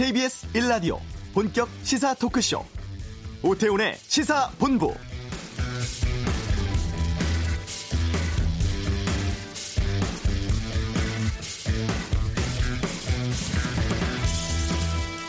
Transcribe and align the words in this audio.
KBS 0.00 0.46
1라디오 0.54 0.98
본격 1.34 1.68
시사 1.82 2.14
토크쇼 2.14 2.64
오태훈의 3.42 3.96
시사본부 3.98 4.94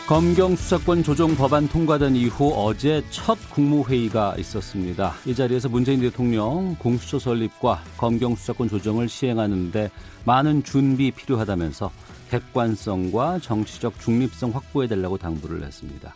검경 0.08 0.56
수사권 0.56 1.02
조정 1.02 1.36
법안 1.36 1.68
통과된 1.68 2.16
이후 2.16 2.54
어제 2.56 3.04
첫 3.10 3.36
국무회의가 3.50 4.36
있었습니다. 4.38 5.12
이 5.26 5.34
자리에서 5.34 5.68
문재인 5.68 6.00
대통령 6.00 6.76
공수처 6.76 7.18
설립과 7.18 7.82
검경 7.98 8.36
수사권 8.36 8.70
조정을 8.70 9.10
시행하는데 9.10 9.90
많은 10.24 10.64
준비 10.64 11.10
필요하다면서 11.10 11.90
객관성과 12.32 13.40
정치적 13.40 14.00
중립성 14.00 14.52
확보해 14.52 14.88
달라고 14.88 15.18
당부를 15.18 15.62
했습니다. 15.64 16.14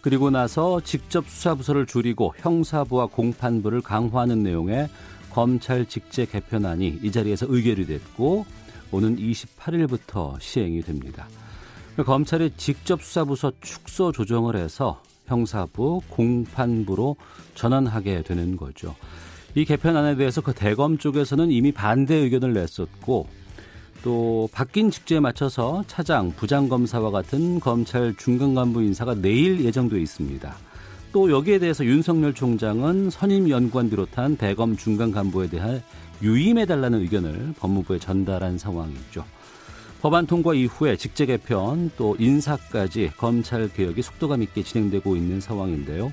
그리고 0.00 0.30
나서 0.30 0.80
직접 0.80 1.28
수사부서를 1.28 1.84
줄이고 1.84 2.34
형사부와 2.38 3.06
공판부를 3.06 3.82
강화하는 3.82 4.42
내용의 4.42 4.88
검찰 5.28 5.84
직제 5.84 6.24
개편안이 6.24 7.00
이 7.02 7.12
자리에서 7.12 7.44
의결이 7.48 7.86
됐고 7.86 8.46
오는 8.90 9.16
28일부터 9.16 10.40
시행이 10.40 10.80
됩니다. 10.80 11.28
검찰이 12.06 12.52
직접 12.56 13.02
수사부서 13.02 13.52
축소 13.60 14.12
조정을 14.12 14.56
해서 14.56 15.02
형사부, 15.26 16.00
공판부로 16.08 17.16
전환하게 17.54 18.22
되는 18.22 18.56
거죠. 18.56 18.96
이 19.54 19.66
개편안에 19.66 20.16
대해서 20.16 20.40
그 20.40 20.54
대검 20.54 20.96
쪽에서는 20.96 21.50
이미 21.50 21.70
반대 21.70 22.14
의견을 22.14 22.54
냈었고 22.54 23.28
또 24.02 24.48
바뀐 24.52 24.90
직제에 24.90 25.20
맞춰서 25.20 25.84
차장, 25.86 26.32
부장검사와 26.32 27.10
같은 27.10 27.60
검찰 27.60 28.14
중간 28.16 28.54
간부 28.54 28.82
인사가 28.82 29.14
내일 29.14 29.64
예정돼 29.64 30.00
있습니다. 30.00 30.54
또 31.12 31.30
여기에 31.30 31.58
대해서 31.58 31.84
윤석열 31.84 32.34
총장은 32.34 33.10
선임 33.10 33.50
연구원 33.50 33.90
비롯한 33.90 34.36
대검 34.36 34.76
중간 34.76 35.10
간부에 35.10 35.48
대한 35.48 35.82
유임해달라는 36.22 37.00
의견을 37.00 37.54
법무부에 37.58 37.98
전달한 37.98 38.58
상황이죠. 38.58 39.24
법안 40.00 40.26
통과 40.26 40.54
이후에 40.54 40.96
직제 40.96 41.26
개편 41.26 41.90
또 41.98 42.16
인사까지 42.18 43.10
검찰 43.18 43.68
개혁이 43.68 44.00
속도감 44.00 44.42
있게 44.42 44.62
진행되고 44.62 45.14
있는 45.14 45.40
상황인데요. 45.40 46.12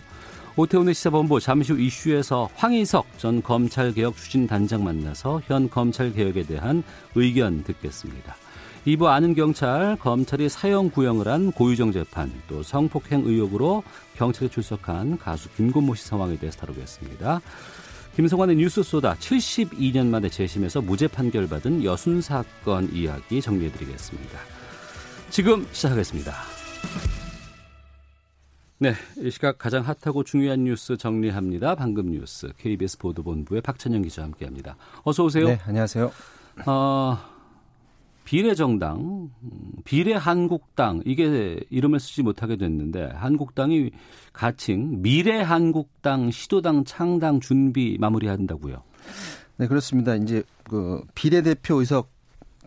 오태훈의 0.59 0.95
시사본부 0.95 1.39
잠시 1.39 1.71
후 1.71 1.79
이슈에서 1.79 2.49
황희석 2.55 3.19
전 3.19 3.43
검찰개혁 3.43 4.17
추진단장 4.17 4.83
만나서 4.83 5.39
현 5.45 5.69
검찰개혁에 5.69 6.47
대한 6.47 6.83
의견 7.13 7.63
듣겠습니다. 7.63 8.35
2부 8.87 9.05
아는 9.05 9.35
경찰, 9.35 9.97
검찰이 9.99 10.49
사형 10.49 10.89
구형을 10.89 11.27
한 11.27 11.51
고유정 11.51 11.91
재판, 11.91 12.31
또 12.47 12.63
성폭행 12.63 13.23
의혹으로 13.25 13.83
경찰에 14.15 14.49
출석한 14.49 15.19
가수 15.19 15.47
김건모 15.49 15.93
씨 15.93 16.07
상황에 16.07 16.37
대해서 16.39 16.57
다루겠습니다. 16.57 17.39
김성환의 18.15 18.55
뉴스 18.55 18.81
쏘다 18.81 19.13
72년 19.15 20.07
만에 20.07 20.27
재심에서 20.27 20.81
무죄 20.81 21.07
판결받은 21.07 21.83
여순 21.83 22.19
사건 22.21 22.89
이야기 22.91 23.41
정리해드리겠습니다. 23.43 24.39
지금 25.29 25.67
시작하겠습니다. 25.71 26.33
네, 28.79 28.93
이 29.17 29.31
시각 29.31 29.57
가장 29.57 29.83
핫하고 29.83 30.23
중요한 30.23 30.63
뉴스 30.63 30.97
정리합니다. 30.97 31.73
방금 31.73 32.11
뉴스 32.11 32.53
KBS 32.57 32.99
보도본부의 32.99 33.61
박찬영 33.61 34.03
기자와 34.03 34.27
함께합니다. 34.27 34.75
어서 35.03 35.23
오세요. 35.23 35.47
네, 35.47 35.59
안녕하세요. 35.65 36.11
어, 36.67 37.17
비례정당, 38.23 39.31
비례한국당 39.83 41.01
이게 41.05 41.59
이름을 41.71 41.99
쓰지 41.99 42.21
못하게 42.21 42.55
됐는데 42.57 43.13
한국당이 43.15 43.89
가칭 44.31 45.01
미래한국당 45.01 46.29
시도당 46.29 46.83
창당 46.83 47.39
준비 47.39 47.97
마무리한다고요. 47.99 48.83
네 49.55 49.67
그렇습니다. 49.67 50.13
이제 50.13 50.43
그 50.65 51.01
비례대표 51.15 51.79
의석 51.79 52.11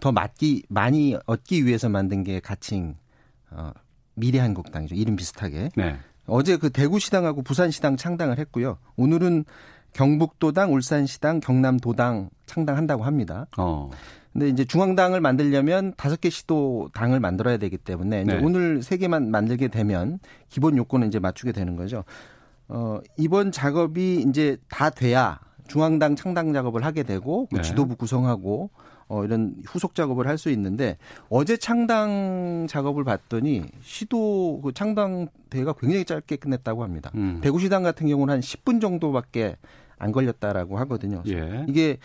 더 0.00 0.10
맞기 0.10 0.64
많이 0.68 1.16
얻기 1.26 1.66
위해서 1.66 1.88
만든 1.88 2.24
게 2.24 2.40
가칭 2.40 2.96
어, 3.52 3.70
미래한국당이죠. 4.20 4.94
이름 4.94 5.16
비슷하게. 5.16 5.70
네. 5.76 5.96
어제 6.26 6.56
그 6.56 6.70
대구시당하고 6.70 7.42
부산시당 7.42 7.96
창당을 7.96 8.38
했고요. 8.38 8.78
오늘은 8.96 9.44
경북도당, 9.92 10.72
울산시당, 10.72 11.40
경남도당 11.40 12.30
창당한다고 12.46 13.02
합니다. 13.02 13.46
어. 13.56 13.90
근데 14.32 14.48
이제 14.48 14.64
중앙당을 14.64 15.20
만들려면 15.20 15.92
다섯 15.96 16.20
개 16.20 16.30
시도 16.30 16.88
당을 16.94 17.18
만들어야 17.18 17.56
되기 17.56 17.76
때문에 17.76 18.22
네. 18.22 18.40
오늘 18.42 18.82
세 18.82 18.96
개만 18.96 19.30
만들게 19.30 19.66
되면 19.66 20.20
기본 20.48 20.76
요건을 20.76 21.08
이제 21.08 21.18
맞추게 21.18 21.50
되는 21.50 21.74
거죠. 21.74 22.04
어, 22.68 23.00
이번 23.16 23.50
작업이 23.50 24.24
이제 24.28 24.56
다 24.68 24.90
돼야 24.90 25.40
중앙당 25.66 26.14
창당 26.14 26.52
작업을 26.52 26.84
하게 26.84 27.02
되고 27.02 27.46
그 27.46 27.56
네. 27.56 27.62
지도부 27.62 27.96
구성하고 27.96 28.70
어, 29.10 29.24
이런 29.24 29.56
후속 29.66 29.94
작업을 29.94 30.26
할 30.26 30.38
수 30.38 30.48
있는데 30.50 30.96
어제 31.28 31.56
창당 31.58 32.66
작업을 32.70 33.04
봤더니 33.04 33.64
시도 33.82 34.60
그 34.62 34.72
창당 34.72 35.28
대회가 35.50 35.74
굉장히 35.74 36.04
짧게 36.06 36.36
끝냈다고 36.36 36.82
합니다. 36.82 37.10
음. 37.16 37.40
대구시당 37.42 37.82
같은 37.82 38.06
경우는 38.06 38.34
한 38.34 38.40
10분 38.40 38.80
정도밖에 38.80 39.56
안 39.98 40.12
걸렸다라고 40.12 40.78
하거든요. 40.78 41.22
예. 41.26 41.66
이게 41.68 41.98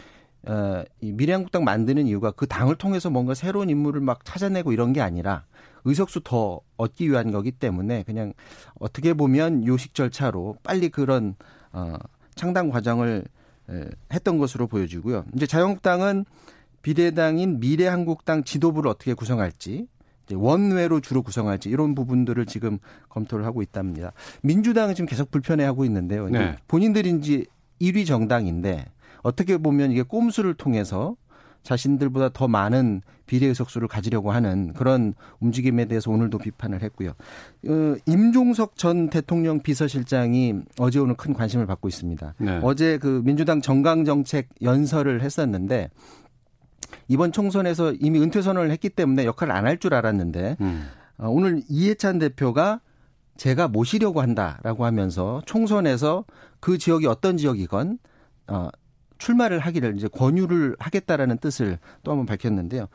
어, 0.48 0.84
이 1.00 1.14
미래한국당 1.14 1.64
만드는 1.64 2.08
이유가 2.08 2.32
그 2.32 2.46
당을 2.46 2.76
통해서 2.76 3.10
뭔가 3.10 3.34
새로운 3.36 3.70
인물을 3.70 4.02
막 4.02 4.26
찾아내고 4.26 4.74
이런 4.74 4.92
게 4.92 5.00
아니라 5.00 5.46
의석수 5.86 6.22
더 6.24 6.60
얻기 6.76 7.10
위한 7.10 7.32
거기 7.32 7.52
때문에 7.52 8.04
그냥 8.04 8.34
어떻게 8.80 9.14
보면 9.14 9.66
요식 9.66 9.94
절차로 9.94 10.58
빨리 10.64 10.90
그런 10.90 11.36
어, 11.72 11.94
창당 12.36 12.70
과정을 12.70 13.24
에, 13.70 13.86
했던 14.12 14.38
것으로 14.40 14.68
보여지고요. 14.68 15.24
이제 15.36 15.46
자유한국당은 15.48 16.26
비례당인 16.86 17.60
미래한국당 17.60 18.44
지도부를 18.44 18.92
어떻게 18.92 19.16
구성할지 19.16 19.88
원외로 20.32 21.00
주로 21.00 21.24
구성할지 21.24 21.68
이런 21.70 21.96
부분들을 21.96 22.46
지금 22.46 22.78
검토를 23.10 23.44
하고 23.44 23.64
있답니다. 23.64 24.12
민주당은 24.44 24.94
지금 24.94 25.08
계속 25.08 25.32
불편해하고 25.32 25.84
있는데요. 25.86 26.30
네. 26.30 26.58
본인들이 26.68 27.10
이제 27.18 27.44
1위 27.82 28.06
정당인데 28.06 28.86
어떻게 29.24 29.58
보면 29.58 29.92
이게 29.92 30.04
꼼수를 30.04 30.54
통해서 30.54 31.16
자신들보다 31.64 32.30
더 32.30 32.48
많은 32.48 33.02
비례 33.26 33.48
의석수를 33.48 33.88
가지려고 33.88 34.32
하는 34.32 34.72
그런 34.74 35.16
움직임에 35.40 35.86
대해서 35.86 36.12
오늘도 36.12 36.38
비판을 36.38 36.84
했고요. 36.84 37.14
어, 37.68 37.96
임종석 38.06 38.78
전 38.78 39.10
대통령 39.10 39.60
비서실장이 39.60 40.54
어제 40.78 41.00
오늘 41.00 41.16
큰 41.16 41.34
관심을 41.34 41.66
받고 41.66 41.88
있습니다. 41.88 42.36
네. 42.38 42.60
어제 42.62 43.00
그 43.00 43.24
민주당 43.26 43.62
정강 43.62 44.06
정책 44.06 44.50
연설을 44.62 45.24
했었는데 45.24 45.90
이번 47.08 47.32
총선에서 47.32 47.94
이미 48.00 48.20
은퇴 48.20 48.42
선언을 48.42 48.72
했기 48.72 48.90
때문에 48.90 49.26
역할을 49.26 49.54
안 49.54 49.66
할 49.66 49.78
줄 49.80 49.94
알았는데 49.94 50.58
음. 50.62 50.88
어, 51.18 51.30
오늘 51.30 51.62
이해찬 51.70 52.20
대표가 52.20 52.82
제가 53.38 53.68
모시려고 53.68 54.22
한다라고 54.22 54.86
하면서 54.86 55.42
총선에서 55.46 56.26
그 56.60 56.78
지역이 56.78 57.06
어떤 57.08 57.38
지역이건 57.38 58.00
어, 58.48 58.70
출마를 59.18 59.60
하기를 59.60 59.98
이제 59.98 60.08
권유를 60.08 60.76
하겠다라는 60.80 61.38
뜻을 61.40 61.80
또 62.04 62.12
한번 62.12 62.26
밝혔는데요. 62.26 62.88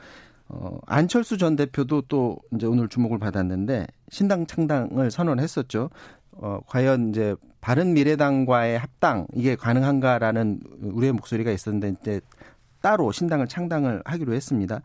어, 0.48 0.78
안철수 0.86 1.38
전 1.38 1.56
대표도 1.56 2.02
또 2.08 2.38
이제 2.54 2.66
오늘 2.66 2.88
주목을 2.88 3.18
받았는데 3.18 3.86
신당 4.10 4.46
창당을 4.46 5.10
선언했었죠. 5.10 5.90
어, 6.32 6.60
과연 6.66 7.10
이제 7.10 7.34
바른 7.60 7.92
미래당과의 7.94 8.78
합당 8.78 9.26
이게 9.34 9.54
가능한가라는 9.54 10.60
우리의 10.82 11.12
목소리가 11.12 11.50
있었는데 11.50 11.94
이제 12.00 12.20
따로 12.80 13.12
신당을 13.12 13.48
창당을 13.48 14.02
하기로 14.04 14.32
했습니다. 14.34 14.80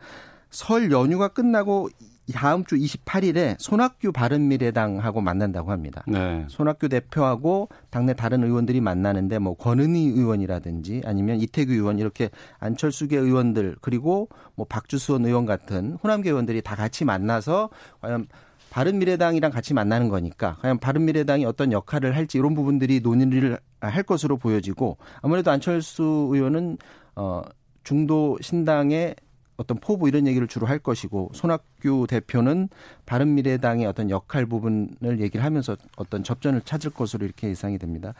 설 0.50 0.92
연휴가 0.92 1.28
끝나고 1.28 1.90
다음 2.34 2.64
주 2.64 2.76
28일에 2.76 3.56
손학규 3.60 4.12
바른미래당하고 4.12 5.22
만난다고 5.22 5.72
합니다. 5.72 6.04
네. 6.08 6.46
손학규 6.50 6.90
대표하고 6.90 7.70
당내 7.92 8.14
다른 8.14 8.44
의원들이 8.44 8.82
만나는데 8.82 9.38
뭐 9.40 9.56
권은희 9.56 10.08
의원이라든지 10.08 11.04
아니면 11.06 11.40
이태규 11.40 11.74
의원 11.74 12.00
이렇게 12.00 12.30
안철수계 12.60 13.18
의원들 13.18 13.76
그리고 13.82 14.30
뭐 14.56 14.66
박주수원 14.68 15.26
의원 15.26 15.46
같은 15.46 15.98
호남계 16.04 16.30
의원들이 16.30 16.62
다 16.62 16.76
같이 16.76 17.06
만나서 17.06 17.70
과연 18.02 18.28
바른미래당이랑 18.72 19.52
같이 19.52 19.74
만나는 19.74 20.10
거니까 20.10 20.58
과연 20.62 20.80
바른미래당이 20.80 21.46
어떤 21.46 21.72
역할을 21.72 22.16
할지 22.16 22.40
이런 22.40 22.56
부분들이 22.56 23.02
논의를 23.02 23.60
할 23.80 24.04
것으로 24.04 24.38
보여지고 24.38 24.98
아무래도 25.22 25.52
안철수 25.52 26.30
의원은 26.32 26.78
어 27.16 27.42
중도 27.86 28.38
신당의 28.42 29.16
어떤 29.58 29.78
포부 29.80 30.08
이런 30.08 30.28
얘기를 30.28 30.48
주로 30.48 30.68
할 30.68 30.80
것이고 30.80 31.32
손학규 31.34 32.08
대표는 32.10 32.70
바른 33.06 33.36
미래당의 33.36 33.86
어떤 33.86 34.10
역할 34.10 34.46
부분을 34.46 35.20
얘기를 35.22 35.46
하면서 35.46 35.78
어떤 35.96 36.24
접전을 36.24 36.62
찾을 36.62 36.92
것으로 36.92 37.26
이렇게 37.26 37.48
예상이 37.50 37.78
됩니다. 37.78 38.14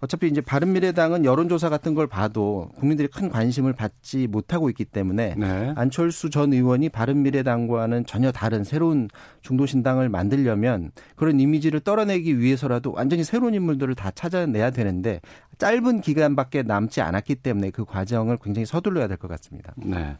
어차피 0.00 0.26
이제 0.28 0.40
바른 0.40 0.72
미래당은 0.72 1.24
여론조사 1.24 1.68
같은 1.68 1.94
걸 1.94 2.06
봐도 2.06 2.70
국민들이 2.76 3.08
큰 3.08 3.28
관심을 3.28 3.72
받지 3.74 4.26
못하고 4.26 4.68
있기 4.70 4.84
때문에 4.84 5.34
네. 5.36 5.72
안철수 5.76 6.30
전 6.30 6.52
의원이 6.52 6.88
바른 6.88 7.22
미래당과는 7.22 8.06
전혀 8.06 8.32
다른 8.32 8.64
새로운 8.64 9.08
중도 9.42 9.66
신당을 9.66 10.08
만들려면 10.08 10.90
그런 11.16 11.38
이미지를 11.38 11.80
떨어내기 11.80 12.38
위해서라도 12.38 12.92
완전히 12.92 13.22
새로운 13.24 13.54
인물들을 13.54 13.94
다 13.94 14.10
찾아내야 14.10 14.70
되는데 14.70 15.20
짧은 15.58 16.00
기간밖에 16.00 16.62
남지 16.62 17.00
않았기 17.02 17.36
때문에 17.36 17.70
그 17.70 17.84
과정을 17.84 18.38
굉장히 18.42 18.64
서둘러야 18.66 19.06
될 19.08 19.18
것 19.18 19.28
같습니다. 19.28 19.74
네. 19.76 20.16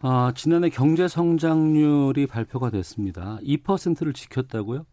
아, 0.00 0.32
지난해 0.36 0.68
경제 0.68 1.08
성장률이 1.08 2.26
발표가 2.26 2.70
됐습니다. 2.70 3.38
2%를 3.42 4.12
지켰다고요? 4.12 4.84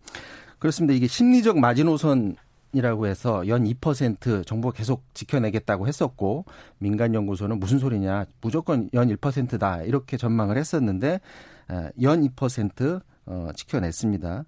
그렇습니다. 0.60 0.94
이게 0.94 1.08
심리적 1.08 1.60
마지노선 1.60 2.38
이라고 2.76 3.06
해서 3.06 3.48
연 3.48 3.66
2% 3.66 4.48
정부가 4.48 4.76
계속 4.76 5.04
지켜내겠다고 5.14 5.88
했었고 5.88 6.46
민간 6.80 7.14
연구소는 7.14 7.60
무슨 7.60 7.78
소리냐 7.78 8.26
무조건 8.42 8.90
연 8.94 9.10
1%다 9.16 9.84
이렇게 9.84 10.18
전망을 10.18 10.58
했었는데 10.58 11.20
연2% 11.68 13.02
어, 13.26 13.50
지켜냈습니다. 13.56 14.46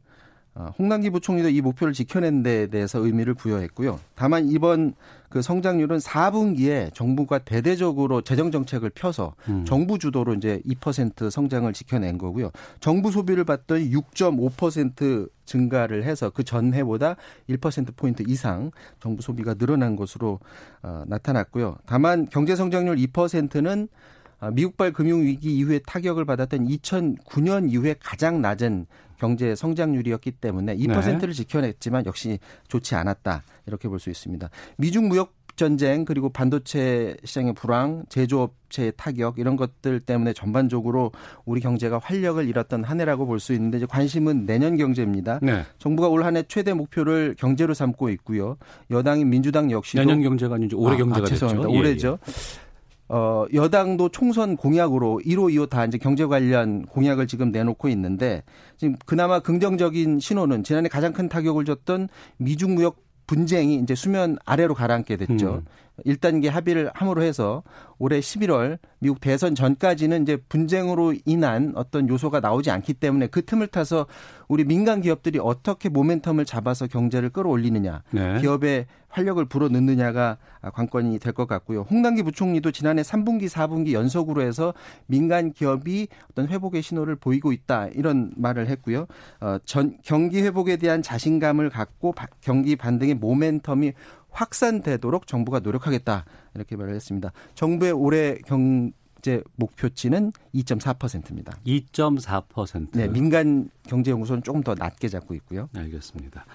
어, 0.57 0.73
홍남기 0.79 1.09
부총리도 1.09 1.49
이 1.49 1.59
목표를 1.59 1.93
지켜낸 1.93 2.41
데 2.41 2.67
대해서 2.67 2.99
의미를 2.99 3.33
부여했고요. 3.33 3.99
다만 4.15 4.47
이번 4.49 4.93
그 5.27 5.41
성장률은 5.41 5.97
4분기에 5.97 6.93
정부가 6.93 7.39
대대적으로 7.39 8.21
재정 8.21 8.51
정책을 8.51 8.91
펴서 8.91 9.35
음. 9.49 9.65
정부 9.65 9.99
주도로 9.99 10.33
이제 10.35 10.61
2% 10.65 11.29
성장을 11.29 11.71
지켜낸 11.73 12.17
거고요. 12.17 12.51
정부 12.79 13.11
소비를 13.11 13.43
봤더니 13.43 13.91
6.5% 13.91 15.29
증가를 15.43 16.05
해서 16.05 16.29
그 16.29 16.45
전해보다 16.45 17.17
1% 17.49 17.97
포인트 17.97 18.23
이상 18.25 18.71
정부 19.01 19.21
소비가 19.21 19.55
늘어난 19.55 19.97
것으로 19.97 20.39
어, 20.81 21.03
나타났고요. 21.05 21.79
다만 21.85 22.27
경제 22.29 22.55
성장률 22.55 22.95
2%는 22.95 23.89
아, 24.39 24.51
미국발 24.51 24.91
금융위기 24.91 25.55
이후에 25.57 25.79
타격을 25.79 26.25
받았던 26.25 26.67
2009년 26.67 27.71
이후에 27.71 27.95
가장 27.99 28.41
낮은 28.41 28.85
경제 29.17 29.55
성장률이었기 29.55 30.31
때문에 30.31 30.75
2%를 30.77 31.29
네. 31.29 31.33
지켜냈지만 31.33 32.05
역시 32.05 32.39
좋지 32.67 32.95
않았다. 32.95 33.43
이렇게 33.67 33.87
볼 33.87 33.99
수 33.99 34.09
있습니다. 34.09 34.49
미중 34.77 35.07
무역 35.07 35.33
전쟁 35.55 36.03
그리고 36.03 36.27
반도체 36.27 37.15
시장의 37.23 37.53
불황, 37.53 38.03
제조업체의 38.09 38.91
타격 38.97 39.39
이런 39.39 39.55
것들 39.55 40.01
때문에 40.01 40.33
전반적으로 40.33 41.13
우리 41.45 41.61
경제가 41.61 41.97
활력을 42.03 42.49
잃었던 42.49 42.83
한 42.83 42.99
해라고 42.99 43.25
볼 43.25 43.39
수 43.39 43.53
있는데 43.53 43.77
이제 43.77 43.85
관심은 43.85 44.45
내년 44.45 44.75
경제입니다. 44.75 45.39
네. 45.41 45.63
정부가 45.79 46.09
올 46.09 46.23
한 46.25 46.35
해 46.35 46.43
최대 46.49 46.73
목표를 46.73 47.35
경제로 47.39 47.73
삼고 47.73 48.09
있고요. 48.09 48.57
여당인 48.91 49.29
민주당 49.29 49.71
역시도 49.71 50.01
내년 50.01 50.21
경제가 50.21 50.55
아니죠. 50.55 50.77
올해 50.77 50.95
아, 50.95 50.97
경제가 50.97 51.25
아, 51.25 51.29
죄송합니다. 51.29 51.67
됐죠. 51.69 51.79
올해죠. 51.79 52.07
예, 52.27 52.31
예. 52.31 52.64
어, 53.07 53.45
여당도 53.53 54.09
총선 54.09 54.57
공약으로 54.57 55.21
1호, 55.23 55.53
2호 55.53 55.69
다 55.69 55.85
이제 55.85 55.97
경제 55.97 56.25
관련 56.25 56.85
공약을 56.85 57.27
지금 57.27 57.51
내놓고 57.51 57.87
있는데 57.89 58.43
지금 58.77 58.95
그나마 59.05 59.39
긍정적인 59.39 60.19
신호는 60.19 60.63
지난해 60.63 60.89
가장 60.89 61.13
큰 61.13 61.29
타격을 61.29 61.65
줬던 61.65 62.09
미중 62.37 62.75
무역 62.75 63.03
분쟁이 63.27 63.75
이제 63.75 63.95
수면 63.95 64.37
아래로 64.45 64.73
가라앉게 64.75 65.17
됐죠. 65.17 65.55
음. 65.55 65.65
1단계 66.05 66.49
합의를 66.49 66.91
함으로 66.93 67.21
해서 67.23 67.63
올해 67.97 68.19
11월 68.19 68.77
미국 68.99 69.21
대선 69.21 69.55
전까지는 69.55 70.23
이제 70.23 70.37
분쟁으로 70.49 71.13
인한 71.25 71.71
어떤 71.75 72.09
요소가 72.09 72.39
나오지 72.39 72.71
않기 72.71 72.95
때문에 72.95 73.27
그 73.27 73.45
틈을 73.45 73.67
타서 73.67 74.07
우리 74.47 74.63
민간 74.65 75.01
기업들이 75.01 75.39
어떻게 75.41 75.89
모멘텀을 75.89 76.45
잡아서 76.45 76.87
경제를 76.87 77.29
끌어올리느냐, 77.29 78.03
네. 78.11 78.41
기업의 78.41 78.87
활력을 79.07 79.45
불어넣느냐가 79.45 80.37
관건이 80.73 81.19
될 81.19 81.35
것 81.35 81.47
같고요. 81.47 81.81
홍남기 81.81 82.23
부총리도 82.23 82.71
지난해 82.71 83.01
3분기, 83.01 83.47
4분기 83.47 83.91
연속으로 83.93 84.41
해서 84.41 84.73
민간 85.05 85.51
기업이 85.51 86.07
어떤 86.31 86.47
회복의 86.47 86.81
신호를 86.81 87.15
보이고 87.15 87.51
있다 87.51 87.87
이런 87.87 88.31
말을 88.35 88.67
했고요. 88.67 89.05
어, 89.41 89.57
전 89.65 89.97
경기 90.03 90.41
회복에 90.41 90.77
대한 90.77 91.01
자신감을 91.01 91.69
갖고 91.69 92.11
바, 92.11 92.27
경기 92.41 92.75
반등의 92.75 93.15
모멘텀이 93.19 93.93
확산되도록 94.35 95.27
정부가 95.27 95.59
노력하겠다 95.59 96.25
이렇게 96.53 96.75
말을 96.75 96.93
했습니다. 96.93 97.31
정부의 97.55 97.93
올해 97.93 98.37
경제 98.45 99.41
목표치는 99.55 100.31
2.4%입니다. 100.53 101.57
2.4%. 101.65 102.89
네, 102.93 103.07
민간 103.07 103.69
경제 103.87 104.11
연구소는 104.11 104.43
조금 104.43 104.61
더 104.61 104.75
낮게 104.75 105.07
잡고 105.07 105.33
있고요. 105.35 105.69
알겠습니다. 105.75 106.45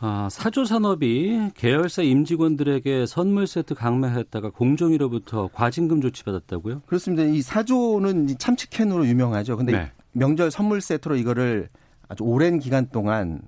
아, 0.00 0.28
사조 0.30 0.64
산업이 0.64 1.50
계열사 1.54 2.02
임직원들에게 2.02 3.06
선물 3.06 3.46
세트 3.46 3.74
강매했다가 3.74 4.50
공정위로부터 4.50 5.48
과징금 5.52 6.00
조치받았다고요? 6.00 6.82
그렇습니다. 6.86 7.24
이 7.24 7.40
사조는 7.42 8.38
참치캔으로 8.38 9.06
유명하죠. 9.06 9.56
근데 9.56 9.72
네. 9.72 9.92
명절 10.12 10.50
선물 10.50 10.80
세트로 10.80 11.16
이거를 11.16 11.68
아주 12.08 12.22
오랜 12.24 12.58
기간 12.58 12.88
동안 12.90 13.40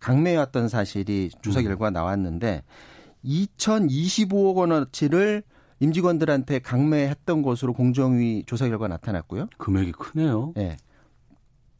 강매해왔던 0.00 0.68
사실이 0.68 1.30
조사 1.42 1.60
음. 1.60 1.64
결과가 1.64 1.90
나왔는데 1.90 2.62
2,025억 3.24 4.56
원어치를 4.56 5.42
임직원들한테 5.80 6.60
강매했던 6.60 7.42
것으로 7.42 7.72
공정위 7.72 8.44
조사 8.46 8.68
결과 8.68 8.84
가 8.86 8.88
나타났고요. 8.88 9.48
금액이 9.58 9.92
크네요. 9.92 10.52
네. 10.56 10.76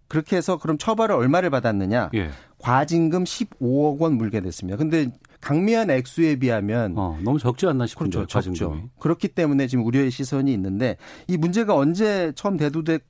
그렇게 0.08 0.36
해서 0.36 0.58
그럼 0.58 0.78
처벌을 0.78 1.14
얼마를 1.14 1.50
받았느냐? 1.50 2.10
예. 2.14 2.30
과징금 2.58 3.24
15억 3.24 4.00
원 4.00 4.16
물게 4.16 4.40
됐습니다. 4.40 4.76
근데 4.76 5.10
강매한 5.40 5.90
액수에 5.90 6.36
비하면 6.36 6.94
어, 6.96 7.18
너무 7.22 7.38
적지 7.38 7.66
않나 7.66 7.86
싶은데 7.86 8.18
그렇죠, 8.18 8.40
적죠. 8.40 8.88
그렇기 8.98 9.28
때문에 9.28 9.66
지금 9.66 9.84
우려의 9.84 10.10
시선이 10.10 10.52
있는데 10.54 10.96
이 11.28 11.36
문제가 11.36 11.74
언제 11.74 12.32
처음 12.34 12.56
대두됐 12.56 13.02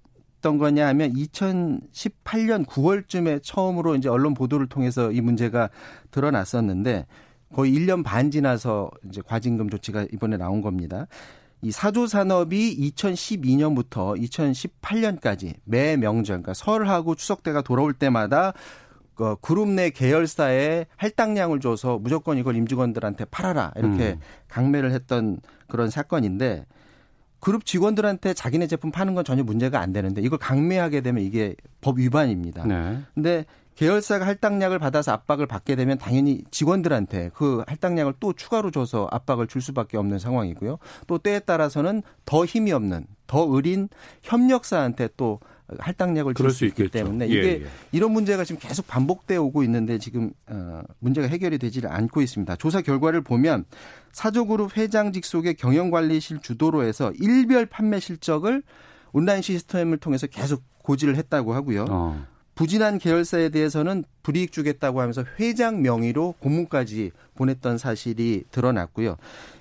있었던 0.45 0.59
거냐 0.59 0.87
하면 0.89 1.15
2018년 1.15 2.67
9월쯤에 2.67 3.41
처음으로 3.43 3.97
이제 3.97 4.11
언론 4.11 4.35
보도를 4.35 4.69
통해서 4.69 5.11
이 5.11 5.23
문제가 5.23 5.71
드러났었는데 6.11 7.07
거의 7.55 7.73
1년 7.73 8.05
반 8.05 8.31
지나서 8.31 8.91
이제 9.09 9.23
과징금 9.27 9.71
조치가 9.71 10.07
이번에 10.13 10.37
나온 10.37 10.61
겁니다. 10.61 11.07
이 11.63 11.71
사조 11.71 12.07
산업이 12.07 12.93
2012년부터 12.95 14.21
2018년까지 14.21 15.55
매 15.65 15.97
명절, 15.97 16.43
그러니까 16.43 16.53
설하고 16.53 17.15
추석 17.15 17.43
때가 17.43 17.63
돌아올 17.63 17.95
때마다 17.95 18.53
그 19.15 19.37
그룹 19.41 19.69
내 19.69 19.91
계열사에 19.91 20.87
할당량을 20.97 21.61
줘서 21.61 21.99
무조건 21.99 22.37
이걸 22.37 22.57
임직원들한테 22.57 23.27
팔아라 23.27 23.73
이렇게 23.77 24.11
음. 24.11 24.21
강매를 24.49 24.91
했던 24.91 25.39
그런 25.69 25.89
사건인데 25.89 26.67
그룹 27.45 27.67
직원들한테 27.67 28.33
자기네 28.33 28.67
제품 28.69 28.91
파는 28.91 29.15
건 29.15 29.23
전혀 29.23 29.43
문제가 29.43 29.79
안 29.79 29.93
되는데 29.93 30.23
이걸 30.23 30.39
강매하게 30.39 31.03
되면 31.03 31.23
이게 31.23 31.55
법 31.83 31.99
위반입니다. 31.99 32.67
네. 32.67 32.99
근데 33.13 33.45
계열사가 33.75 34.27
할당량을 34.27 34.79
받아서 34.79 35.13
압박을 35.13 35.47
받게 35.47 35.77
되면 35.77 35.99
당연히 35.99 36.43
직원들한테 36.51 37.33
그 37.35 37.63
할당량을 37.67 38.15
또 38.19 38.33
추가로 38.33 38.71
줘서 38.71 39.09
압박을 39.11 39.47
줄 39.47 39.61
수밖에 39.61 39.99
없는 39.99 40.19
상황이고요. 40.19 40.79
또 41.07 41.19
때에 41.19 41.39
따라서는 41.39 42.03
더 42.25 42.47
힘이 42.47 42.73
없는 42.73 43.07
더 43.27 43.47
의린 43.47 43.91
협력사한테 44.23 45.11
또 45.19 45.39
할당량을 45.79 46.35
줄 46.35 46.51
수 46.51 46.65
있기 46.67 46.89
때문에 46.89 47.27
이게 47.27 47.45
예, 47.45 47.49
예. 47.63 47.67
이런 47.93 48.13
문제가 48.13 48.45
지금 48.45 48.61
계속 48.61 48.87
반복되어 48.87 49.43
오고 49.43 49.63
있는데 49.65 49.99
지금 49.99 50.33
어 50.47 50.83
문제가 50.99 51.27
해결이 51.27 51.59
되지를 51.59 51.91
않고 51.91 52.21
있습니다. 52.21 52.57
조사 52.57 52.83
결과를 52.83 53.23
보면 53.23 53.65
사조그룹 54.13 54.77
회장 54.77 55.13
직속의 55.13 55.55
경영관리실 55.55 56.41
주도로 56.41 56.85
해서 56.85 57.13
일별 57.19 57.67
판매 57.67 57.99
실적을 57.99 58.63
온라인 59.13 59.43
시스템을 59.43 59.99
통해서 59.99 60.27
계속 60.27 60.63
고지를 60.79 61.17
했다고 61.17 61.55
하고요. 61.55 61.87
어. 61.89 62.27
부진한 62.55 62.99
계열사에 62.99 63.49
대해서는 63.49 64.05
불이익 64.23 64.53
주겠다고 64.53 65.01
하면서 65.01 65.25
회장 65.41 65.83
명의로 65.83 66.35
공문까지 66.39 67.11
보냈던 67.35 67.79
사실이 67.79 68.45
드러났고요. 68.53 69.17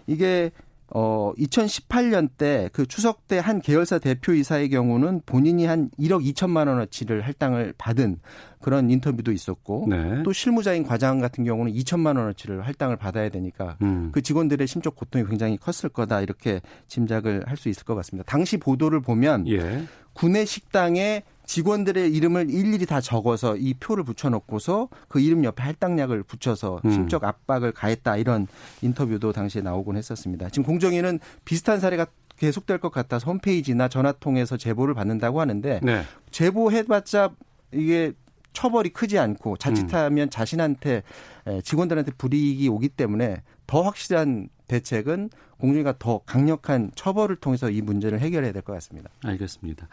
이게 0.05 0.51
어 0.95 1.33
2018년 1.37 2.29
때 2.37 2.69
그 2.71 2.85
추석 2.85 3.27
때 3.27 3.39
한 3.39 3.61
계열사 3.61 3.97
대표이사의 3.99 4.69
경우는 4.69 5.21
본인이 5.25 5.65
한 5.65 5.89
1억 5.99 6.23
2천만 6.33 6.67
원어치를 6.67 7.21
할당을 7.21 7.73
받은 7.77 8.19
그런 8.61 8.89
인터뷰도 8.89 9.31
있었고 9.31 9.87
네. 9.89 10.21
또 10.23 10.31
실무자인 10.31 10.83
과장 10.83 11.19
같은 11.19 11.43
경우는 11.43 11.73
2천만 11.73 12.17
원어치를 12.17 12.61
할당을 12.65 12.95
받아야 12.97 13.29
되니까 13.29 13.77
음. 13.81 14.09
그 14.13 14.21
직원들의 14.21 14.65
심적 14.67 14.95
고통이 14.95 15.25
굉장히 15.25 15.57
컸을 15.57 15.89
거다 15.91 16.21
이렇게 16.21 16.61
짐작을 16.87 17.43
할 17.47 17.57
수 17.57 17.69
있을 17.69 17.85
것 17.85 17.95
같습니다. 17.95 18.29
당시 18.29 18.57
보도를 18.57 19.01
보면 19.01 19.47
예. 19.47 19.83
구내 20.13 20.45
식당에 20.45 21.23
직원들의 21.45 22.11
이름을 22.13 22.49
일일이 22.49 22.85
다 22.85 23.01
적어서 23.01 23.55
이 23.55 23.73
표를 23.73 24.03
붙여놓고서 24.03 24.89
그 25.07 25.19
이름 25.19 25.43
옆에 25.43 25.61
할당량을 25.63 26.23
붙여서 26.23 26.81
음. 26.85 26.91
심적 26.91 27.23
압박을 27.23 27.71
가했다 27.73 28.17
이런 28.17 28.47
인터뷰도 28.81 29.33
당시에 29.33 29.61
나오곤 29.61 29.97
했었습니다. 29.97 30.49
지금 30.49 30.63
공정위는 30.63 31.19
비슷한 31.45 31.79
사례가 31.79 32.07
계속될 32.37 32.79
것 32.79 32.91
같아서 32.91 33.29
홈페이지나 33.29 33.87
전화 33.87 34.11
통해서 34.11 34.57
제보를 34.57 34.93
받는다고 34.93 35.39
하는데 35.39 35.79
네. 35.83 36.03
제보해봤자 36.31 37.31
이게 37.71 38.13
처벌이 38.53 38.89
크지 38.89 39.17
않고 39.17 39.57
자칫하면 39.57 40.27
음. 40.27 40.29
자신한테 40.29 41.03
직원들한테 41.63 42.11
불이익이 42.17 42.69
오기 42.69 42.89
때문에 42.89 43.41
더 43.67 43.81
확실한 43.81 44.49
대책은 44.67 45.29
공중위가 45.63 45.97
더 45.97 46.19
강력한 46.25 46.91
처벌을 46.93 47.37
통해서 47.37 47.69
이 47.69 47.81
문제를 47.81 48.19
해결해야 48.19 48.51
될 48.51 48.61
것 48.63 48.73
같습니다. 48.73 49.09
알겠습니다. 49.23 49.87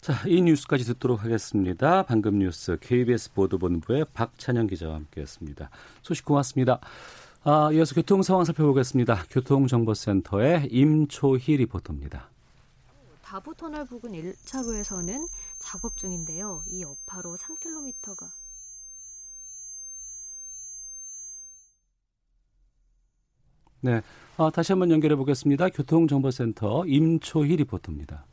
자, 0.00 0.14
이 0.28 0.40
뉴스까지 0.40 0.84
듣도록 0.84 1.24
하겠습니다. 1.24 2.04
방금 2.04 2.38
뉴스 2.38 2.78
KBS 2.80 3.32
보도본부의 3.32 4.06
박찬영 4.14 4.68
기자와 4.68 4.94
함께했습니다. 4.94 5.68
소식 6.02 6.24
고맙습니다. 6.24 6.78
아, 7.42 7.70
이어서 7.72 7.94
교통 7.96 8.22
상황 8.22 8.44
살펴보겠습니다. 8.44 9.24
교통정보센터의 9.30 10.68
임초희 10.70 11.56
리포터입니다. 11.56 12.28
다부터널 13.22 13.84
부근 13.86 14.12
1차로에서는 14.12 15.26
작업 15.58 15.96
중인데요. 15.96 16.62
이 16.70 16.82
여파로 16.82 17.36
3km가 17.36 18.45
네. 23.80 24.00
아, 24.36 24.50
다시 24.50 24.72
한번 24.72 24.90
연결해 24.90 25.16
보겠습니다. 25.16 25.68
교통정보센터 25.70 26.84
임초희 26.86 27.56
리포터입니다. 27.56 28.26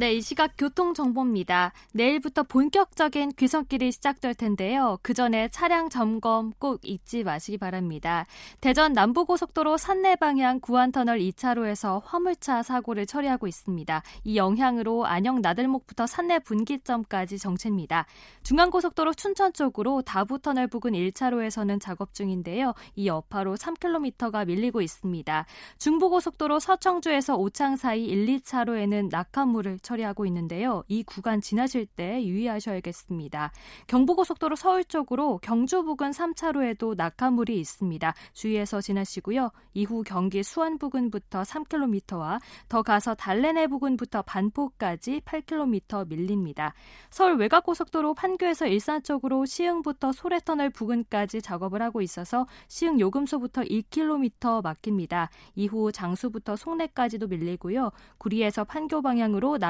네, 0.00 0.14
이 0.14 0.22
시각 0.22 0.52
교통 0.56 0.94
정보입니다. 0.94 1.74
내일부터 1.92 2.42
본격적인 2.42 3.32
귀성길이 3.32 3.92
시작될 3.92 4.32
텐데요. 4.34 4.98
그 5.02 5.12
전에 5.12 5.48
차량 5.48 5.90
점검 5.90 6.52
꼭 6.58 6.80
잊지 6.84 7.22
마시기 7.22 7.58
바랍니다. 7.58 8.24
대전 8.62 8.94
남부고속도로 8.94 9.76
산내 9.76 10.16
방향 10.16 10.58
구안터널 10.60 11.18
2차로에서 11.18 12.00
화물차 12.02 12.62
사고를 12.62 13.04
처리하고 13.04 13.46
있습니다. 13.46 14.02
이 14.24 14.38
영향으로 14.38 15.04
안녕 15.04 15.42
나들목부터 15.42 16.06
산내 16.06 16.38
분기점까지 16.38 17.36
정체입니다. 17.36 18.06
중앙고속도로 18.42 19.12
춘천 19.12 19.52
쪽으로 19.52 20.00
다부터널 20.00 20.66
부근 20.68 20.92
1차로에서는 20.92 21.78
작업 21.78 22.14
중인데요. 22.14 22.72
이 22.96 23.06
여파로 23.06 23.56
3km가 23.56 24.46
밀리고 24.46 24.80
있습니다. 24.80 25.44
중부고속도로 25.76 26.58
서청주에서 26.58 27.36
오창 27.36 27.76
사이 27.76 28.06
1, 28.06 28.24
2차로에는 28.38 29.10
낙하물을 29.10 29.78
처리하고 29.90 30.26
있는데요. 30.26 30.84
이 30.88 31.02
구간 31.02 31.40
지나실 31.40 31.86
때 31.86 32.24
유의하셔야겠습니다. 32.24 33.52
경부고속도로 33.88 34.54
서울 34.54 34.84
쪽으로 34.84 35.38
경주 35.42 35.82
부근 35.82 36.10
3차로에도 36.10 36.94
낙하물이 36.96 37.58
있습니다. 37.58 38.14
주의해서 38.32 38.80
지나시고요. 38.80 39.50
이후 39.74 40.02
경기 40.06 40.42
수원 40.42 40.78
부근부터 40.78 41.42
3km와 41.42 42.40
더 42.68 42.82
가서 42.82 43.14
달래내 43.14 43.66
부근부터 43.66 44.22
반포까지 44.22 45.22
8km 45.24 46.08
밀립니다. 46.08 46.74
서울 47.10 47.36
외곽고속도로 47.36 48.14
판교에서 48.14 48.66
일산 48.66 49.02
쪽으로 49.02 49.44
시흥부터 49.44 50.12
소래터널 50.12 50.70
부근까지 50.70 51.42
작업을 51.42 51.82
하고 51.82 52.00
있어서 52.02 52.46
시흥 52.68 53.00
요금소부터 53.00 53.62
2km 53.62 54.62
막힙니다. 54.62 55.30
이후 55.54 55.90
장수부터 55.90 56.56
송내까지도 56.56 57.26
밀리고요. 57.26 57.90
구리에서 58.18 58.64
판교 58.64 59.02
방향으로 59.02 59.58
남 59.58 59.69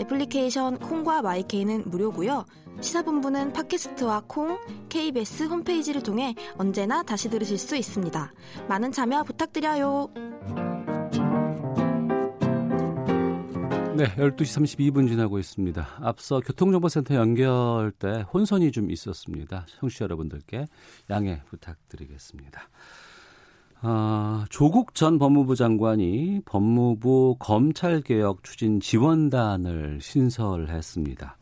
애플리케이션 0.00 0.78
콩과 0.78 1.22
마이케이는 1.22 1.84
무료고요. 1.86 2.44
시사본부는 2.80 3.52
팟캐스트와 3.52 4.22
콩, 4.26 4.58
KBS 4.88 5.44
홈페이지를 5.44 6.02
통해 6.02 6.34
언제나 6.56 7.02
다시 7.02 7.28
들으실 7.28 7.58
수 7.58 7.76
있습니다. 7.76 8.32
많은 8.68 8.92
참여 8.92 9.24
부탁드려요. 9.24 10.08
네, 13.98 14.04
12시 14.14 14.62
32분 14.62 15.08
지나고 15.08 15.40
있습니다. 15.40 15.88
앞서 16.02 16.38
교통정보센터 16.38 17.16
연결 17.16 17.90
때 17.98 18.24
혼선이 18.32 18.70
좀 18.70 18.92
있었습니다. 18.92 19.66
청취자 19.80 20.04
여러분들께 20.04 20.66
양해 21.10 21.42
부탁드리겠습니다. 21.50 22.60
아, 23.80 24.44
조국 24.50 24.94
전 24.96 25.20
법무부 25.20 25.54
장관이 25.54 26.40
법무부 26.44 27.36
검찰개혁 27.38 28.42
추진 28.42 28.80
지원단을 28.80 30.00
신설했습니다. 30.00 31.36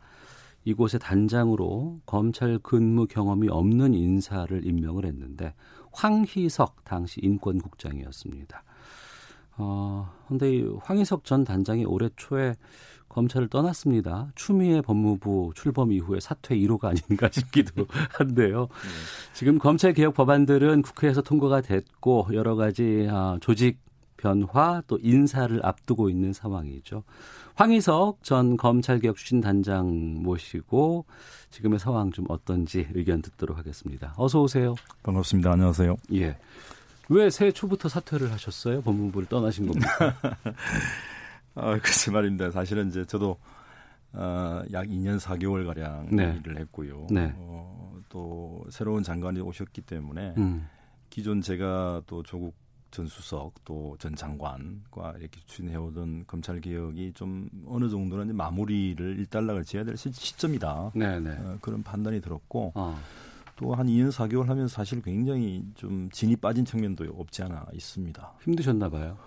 이곳의 0.63 0.99
단장으로 0.99 1.99
검찰 2.05 2.59
근무 2.59 3.07
경험이 3.07 3.49
없는 3.49 3.95
인사를 3.95 4.67
임명을 4.67 5.05
했는데 5.05 5.55
황희석 5.91 6.83
당시 6.83 7.21
인권국장이었습니다. 7.23 8.63
어, 9.57 10.13
근데 10.27 10.57
이 10.57 10.63
황희석 10.83 11.23
전 11.23 11.43
단장이 11.43 11.85
올해 11.85 12.09
초에 12.17 12.55
검찰을 13.17 13.47
떠났습니다. 13.47 14.31
추미애 14.35 14.81
법무부 14.81 15.53
출범 15.55 15.91
이후에 15.91 16.19
사퇴 16.19 16.55
1호가 16.55 16.85
아닌가 16.85 17.29
싶기도 17.33 17.87
한데요. 18.11 18.67
지금 19.33 19.57
검찰 19.57 19.93
개혁 19.93 20.13
법안들은 20.13 20.83
국회에서 20.83 21.23
통과가 21.23 21.61
됐고 21.61 22.27
여러 22.33 22.55
가지 22.55 23.07
아, 23.09 23.39
조직 23.41 23.79
변화 24.17 24.83
또 24.87 24.99
인사를 25.01 25.59
앞두고 25.65 26.09
있는 26.09 26.31
상황이죠. 26.31 27.03
황희석 27.55 28.23
전 28.23 28.55
검찰개혁 28.55 29.15
추진 29.15 29.41
단장 29.41 30.21
모시고 30.21 31.05
지금의 31.49 31.79
상황 31.79 32.11
좀 32.11 32.25
어떤지 32.29 32.87
의견 32.93 33.23
듣도록 33.23 33.57
하겠습니다. 33.57 34.13
어서 34.17 34.41
오세요. 34.43 34.75
반갑습니다. 35.01 35.53
안녕하세요. 35.53 35.97
예. 36.13 36.37
왜 37.09 37.29
새해 37.31 37.51
초부터 37.51 37.89
사퇴를 37.89 38.31
하셨어요? 38.31 38.81
법무부를 38.81 39.27
떠나신 39.27 39.65
겁니까? 39.67 40.15
아, 41.59 41.77
글쎄 41.79 42.11
말입니다. 42.11 42.51
사실은 42.51 42.89
이제 42.89 43.03
저도 43.05 43.37
어, 44.13 44.61
약 44.71 44.85
2년 44.87 45.19
4개월 45.19 45.65
가량 45.65 46.07
네. 46.15 46.39
일을 46.39 46.59
했고요. 46.59 47.07
네. 47.09 47.33
어, 47.35 47.99
또 48.09 48.63
새로운 48.69 49.03
장관이 49.03 49.41
오셨기 49.41 49.81
때문에 49.81 50.35
음. 50.37 50.67
기존 51.09 51.41
제가 51.41 52.03
또 52.05 52.21
조국 52.23 52.55
전 52.89 53.05
수석 53.07 53.53
또 53.65 53.95
전 53.99 54.15
장관과 54.15 55.15
이렇게 55.19 55.41
추진해오던 55.45 56.25
검찰 56.27 56.61
개혁이 56.61 57.11
좀 57.13 57.49
어느 57.67 57.89
정도는 57.89 58.35
마무리를 58.35 59.19
일단락을 59.19 59.65
지어야 59.65 59.83
될 59.83 59.97
시점이다. 59.97 60.91
네네. 60.95 61.19
네. 61.19 61.37
어, 61.37 61.57
그런 61.59 61.83
판단이 61.83 62.21
들었고 62.21 62.71
어. 62.75 62.97
또한 63.57 63.87
2년 63.87 64.11
4개월 64.11 64.45
하면 64.47 64.67
사실 64.67 65.01
굉장히 65.01 65.65
좀 65.75 66.09
진이 66.11 66.35
빠진 66.37 66.63
측면도 66.63 67.05
없지 67.17 67.43
않아 67.43 67.65
있습니다. 67.73 68.33
힘드셨나 68.43 68.87
봐요. 68.89 69.17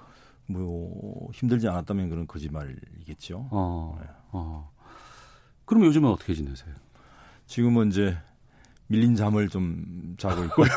뭐 0.53 1.29
힘들지 1.33 1.69
않았다면 1.69 2.11
그런 2.11 2.27
거짓말이겠죠. 2.27 3.49
어. 3.51 3.99
네. 4.01 4.07
어. 4.33 4.71
그럼 5.65 5.85
요즘은 5.85 6.11
어떻게 6.11 6.35
지내세요? 6.35 6.75
지금은 7.47 7.89
이제 7.89 8.17
밀린 8.91 9.15
잠을 9.15 9.49
좀 9.49 10.17
자고 10.19 10.43
있고요. 10.45 10.69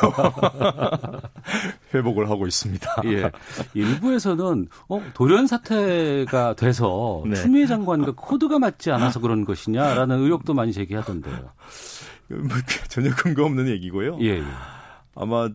회복을 1.92 2.30
하고 2.30 2.46
있습니다. 2.46 2.88
예. 3.06 3.30
일부에서는 3.74 4.68
어, 4.88 5.02
돌연 5.14 5.48
사태가 5.48 6.54
돼서 6.54 7.24
네. 7.26 7.34
추미애 7.34 7.66
장관과 7.66 8.12
코드가 8.12 8.60
맞지 8.60 8.92
않아서 8.92 9.18
그런 9.18 9.44
것이냐라는 9.44 10.20
의혹도 10.20 10.54
많이 10.54 10.72
제기하던데요. 10.72 11.50
뭐, 12.28 12.48
전혀 12.88 13.10
근거 13.16 13.44
없는 13.44 13.66
얘기고요. 13.68 14.18
예, 14.20 14.38
예. 14.38 14.44
아마 15.16 15.48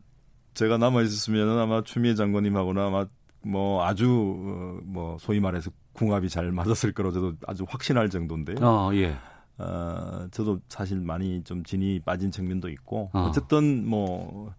제가 0.54 0.78
남아 0.78 1.04
있었으면 1.04 1.60
아마 1.60 1.82
추미애 1.82 2.14
장관님하고는 2.14 2.82
아마 2.82 3.06
뭐 3.42 3.86
아주 3.86 4.08
어, 4.10 4.82
뭐 4.84 5.18
소위 5.20 5.40
말해서 5.40 5.72
궁합이 5.94 6.30
잘 6.30 6.52
맞았을 6.52 6.94
거로 6.94 7.12
저도 7.12 7.34
아주 7.46 7.66
확신할 7.68 8.10
정도인데요. 8.10 8.58
어, 8.62 8.92
예. 8.94 9.16
어, 9.58 10.28
저도 10.32 10.60
사실 10.70 11.00
많이 11.00 11.44
좀 11.44 11.64
진이 11.64 12.00
빠진 12.02 12.32
측면도 12.32 12.70
있고 12.70 13.10
어. 13.14 13.28
어쨌든 13.28 13.86
뭐 13.88 14.54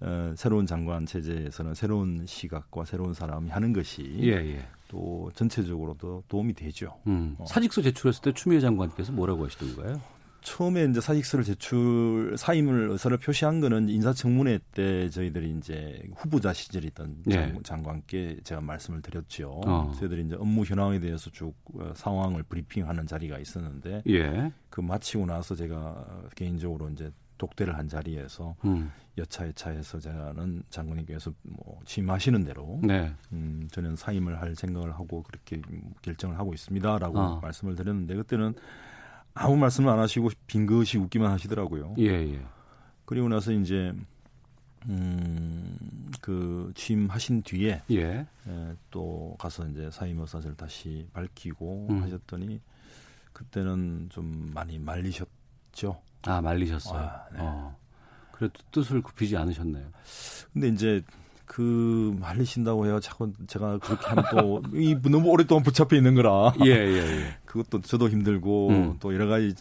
어, 0.00 0.34
새로운 0.36 0.66
장관 0.66 1.06
체제에서는 1.06 1.74
새로운 1.74 2.24
시각과 2.26 2.84
새로운 2.84 3.14
사람이 3.14 3.50
하는 3.50 3.72
것이 3.72 4.16
예, 4.20 4.32
예. 4.32 4.66
또 4.88 5.30
전체적으로도 5.34 6.24
도움이 6.28 6.54
되죠. 6.54 6.94
음. 7.06 7.34
어. 7.38 7.46
사직서 7.46 7.82
제출했을 7.82 8.22
때 8.22 8.32
추미애 8.32 8.60
장관께서 8.60 9.12
뭐라고 9.12 9.44
하시던가요? 9.44 10.00
처음에 10.46 10.84
이제 10.84 11.00
사직서를 11.00 11.44
제출 11.44 12.36
사임을 12.38 12.90
의사를 12.90 13.16
표시한 13.16 13.60
거는 13.60 13.88
인사청문회 13.88 14.60
때 14.70 15.10
저희들이 15.10 15.56
이제 15.58 16.00
후보자 16.14 16.52
시절이던 16.52 17.24
예. 17.32 17.52
장관께 17.64 18.38
제가 18.44 18.60
말씀을 18.60 19.02
드렸죠. 19.02 19.60
어. 19.66 19.92
저희들이 19.98 20.26
이제 20.26 20.36
업무 20.36 20.62
현황에 20.62 21.00
대해서 21.00 21.30
쭉 21.30 21.52
어, 21.74 21.92
상황을 21.96 22.44
브리핑하는 22.44 23.08
자리가 23.08 23.40
있었는데 23.40 24.02
예. 24.08 24.52
그 24.70 24.80
마치고 24.80 25.26
나서 25.26 25.56
제가 25.56 26.28
개인적으로 26.36 26.90
이제 26.90 27.10
독대를 27.38 27.76
한 27.76 27.88
자리에서 27.88 28.54
음. 28.66 28.92
여차여차해서 29.18 29.98
저는 29.98 30.62
장관님께서 30.70 31.32
뭐 31.42 31.80
취임하시는 31.86 32.44
대로 32.44 32.78
네. 32.84 33.12
음, 33.32 33.66
저는 33.72 33.96
사임을 33.96 34.40
할 34.40 34.54
생각을 34.54 34.92
하고 34.92 35.24
그렇게 35.24 35.60
결정을 36.02 36.38
하고 36.38 36.54
있습니다라고 36.54 37.18
어. 37.18 37.40
말씀을 37.40 37.74
드렸는데 37.74 38.14
그때는 38.14 38.54
아무 39.36 39.56
말씀을 39.56 39.90
안 39.90 39.98
하시고 39.98 40.30
빙긋이 40.46 40.96
웃기만 41.02 41.30
하시더라고요. 41.30 41.94
예, 41.98 42.06
예. 42.06 42.40
그리고 43.04 43.28
나서 43.28 43.52
이제 43.52 43.92
음, 44.88 46.10
그 46.20 46.72
취임하신 46.74 47.42
뒤에 47.42 47.82
예. 47.90 48.26
예, 48.48 48.76
또 48.90 49.36
가서 49.38 49.66
이제 49.68 49.90
사임 49.92 50.20
의사를 50.20 50.54
다시 50.56 51.06
밝히고 51.12 51.88
음. 51.90 52.02
하셨더니 52.02 52.60
그때는 53.32 54.08
좀 54.10 54.50
많이 54.54 54.78
말리셨죠. 54.78 56.00
아 56.22 56.40
말리셨어요. 56.40 56.98
아, 56.98 57.26
네. 57.32 57.38
어. 57.40 57.76
그래도 58.32 58.54
뜻을 58.70 59.02
굽히지 59.02 59.36
않으셨네요. 59.36 59.86
근데 60.52 60.68
이제 60.68 61.02
그 61.44 62.16
말리신다고 62.20 62.86
해요. 62.86 63.00
자꾸 63.00 63.32
제가 63.46 63.78
그렇게 63.78 64.06
하면 64.06 64.24
또 64.30 64.62
이 64.74 64.96
너무 65.02 65.28
오랫동안 65.28 65.62
붙잡혀 65.62 65.96
있는 65.96 66.14
거라. 66.14 66.52
예, 66.64 66.70
예, 66.70 66.98
예. 66.98 67.38
그것도 67.46 67.80
저도 67.82 68.08
힘들고 68.08 68.68
음. 68.70 68.96
또 69.00 69.14
여러 69.14 69.26
가지 69.26 69.54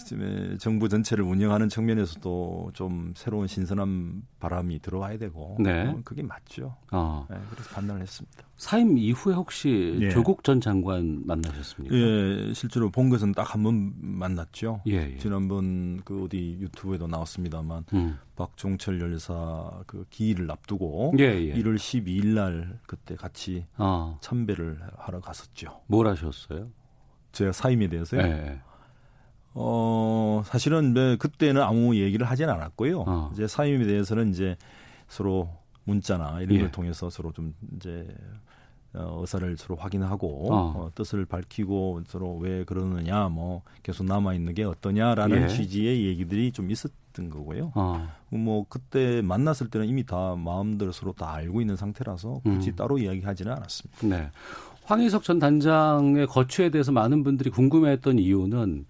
정부 0.60 0.90
전체를 0.90 1.24
운영하는 1.24 1.70
측면에서도 1.70 2.72
좀 2.74 3.14
새로운 3.16 3.48
신선한 3.48 4.24
바람이 4.40 4.80
들어와야 4.80 5.18
되고 5.18 5.56
네. 5.60 5.96
그게 6.04 6.22
맞죠. 6.24 6.76
어. 6.92 7.26
네, 7.30 7.38
그래서 7.52 7.70
판단을 7.74 8.02
했습니다. 8.02 8.44
사임 8.58 8.98
이후에 8.98 9.34
혹시 9.34 9.98
예. 10.02 10.10
조국 10.10 10.44
전 10.44 10.62
장관 10.62 11.22
만나셨습니까? 11.26 11.96
예, 11.96 12.54
실제로 12.54 12.90
본 12.90 13.10
것은 13.10 13.32
딱 13.34 13.46
한 13.56 13.64
번 13.64 13.94
만났죠. 13.98 14.82
예, 14.88 15.14
예. 15.14 15.18
지난번 15.18 16.02
그 16.04 16.24
어디 16.26 16.58
유튜브에도 16.60 17.08
나왔습니다만 17.08 17.86
음. 17.94 18.18
박종철 18.36 19.00
열사 19.02 19.72
그 19.88 20.06
기일을 20.10 20.50
앞두고 20.52 21.14
예, 21.20 21.24
예. 21.24 21.54
1월 21.54 21.76
12일 21.76 22.28
날 22.34 22.80
그때 22.86 23.16
같이 23.16 23.66
어. 23.78 24.18
참배를 24.22 24.80
하러 24.98 25.20
갔었죠. 25.22 25.82
뭘 25.88 26.08
하셨어요? 26.08 26.70
제가 27.36 27.52
사임에 27.52 27.88
대해서요. 27.88 28.22
네. 28.22 28.60
어, 29.54 30.42
사실은 30.46 30.94
뭐 30.94 31.16
그때는 31.18 31.62
아무 31.62 31.96
얘기를 31.96 32.26
하진 32.26 32.50
않았고요. 32.50 33.04
어. 33.08 33.30
이제 33.34 33.48
사임에 33.48 33.86
대해서는 33.86 34.32
이제 34.32 34.56
서로 35.08 35.50
문자나 35.84 36.42
이런 36.42 36.56
예. 36.56 36.60
걸 36.62 36.72
통해서 36.72 37.10
서로 37.10 37.32
좀 37.32 37.54
이제 37.76 38.08
어, 38.94 39.20
의사를 39.22 39.56
서로 39.58 39.76
확인하고 39.76 40.54
어. 40.54 40.58
어, 40.58 40.92
뜻을 40.96 41.26
밝히고 41.26 42.02
서로 42.08 42.38
왜 42.38 42.64
그러느냐 42.64 43.30
뭐 43.30 43.62
계속 43.84 44.06
남아 44.06 44.34
있는 44.34 44.54
게 44.54 44.64
어떠냐라는 44.64 45.44
예. 45.44 45.48
취지의 45.48 46.06
얘기들이 46.06 46.52
좀 46.52 46.72
있었던 46.72 47.30
거고요. 47.30 47.72
어. 47.76 48.08
뭐 48.30 48.66
그때 48.68 49.22
만났을 49.22 49.70
때는 49.70 49.88
이미 49.88 50.06
다 50.06 50.36
마음대로 50.36 50.92
서로 50.92 51.14
다 51.14 51.34
알고 51.34 51.62
있는 51.62 51.76
상태라서 51.76 52.42
굳이 52.44 52.72
음. 52.72 52.76
따로 52.76 52.98
이야기하지는 52.98 53.52
않았습니다. 53.54 54.08
네. 54.08 54.32
황희석 54.86 55.24
전 55.24 55.40
단장의 55.40 56.28
거취에 56.28 56.70
대해서 56.70 56.92
많은 56.92 57.24
분들이 57.24 57.50
궁금해했던 57.50 58.20
이유는 58.20 58.86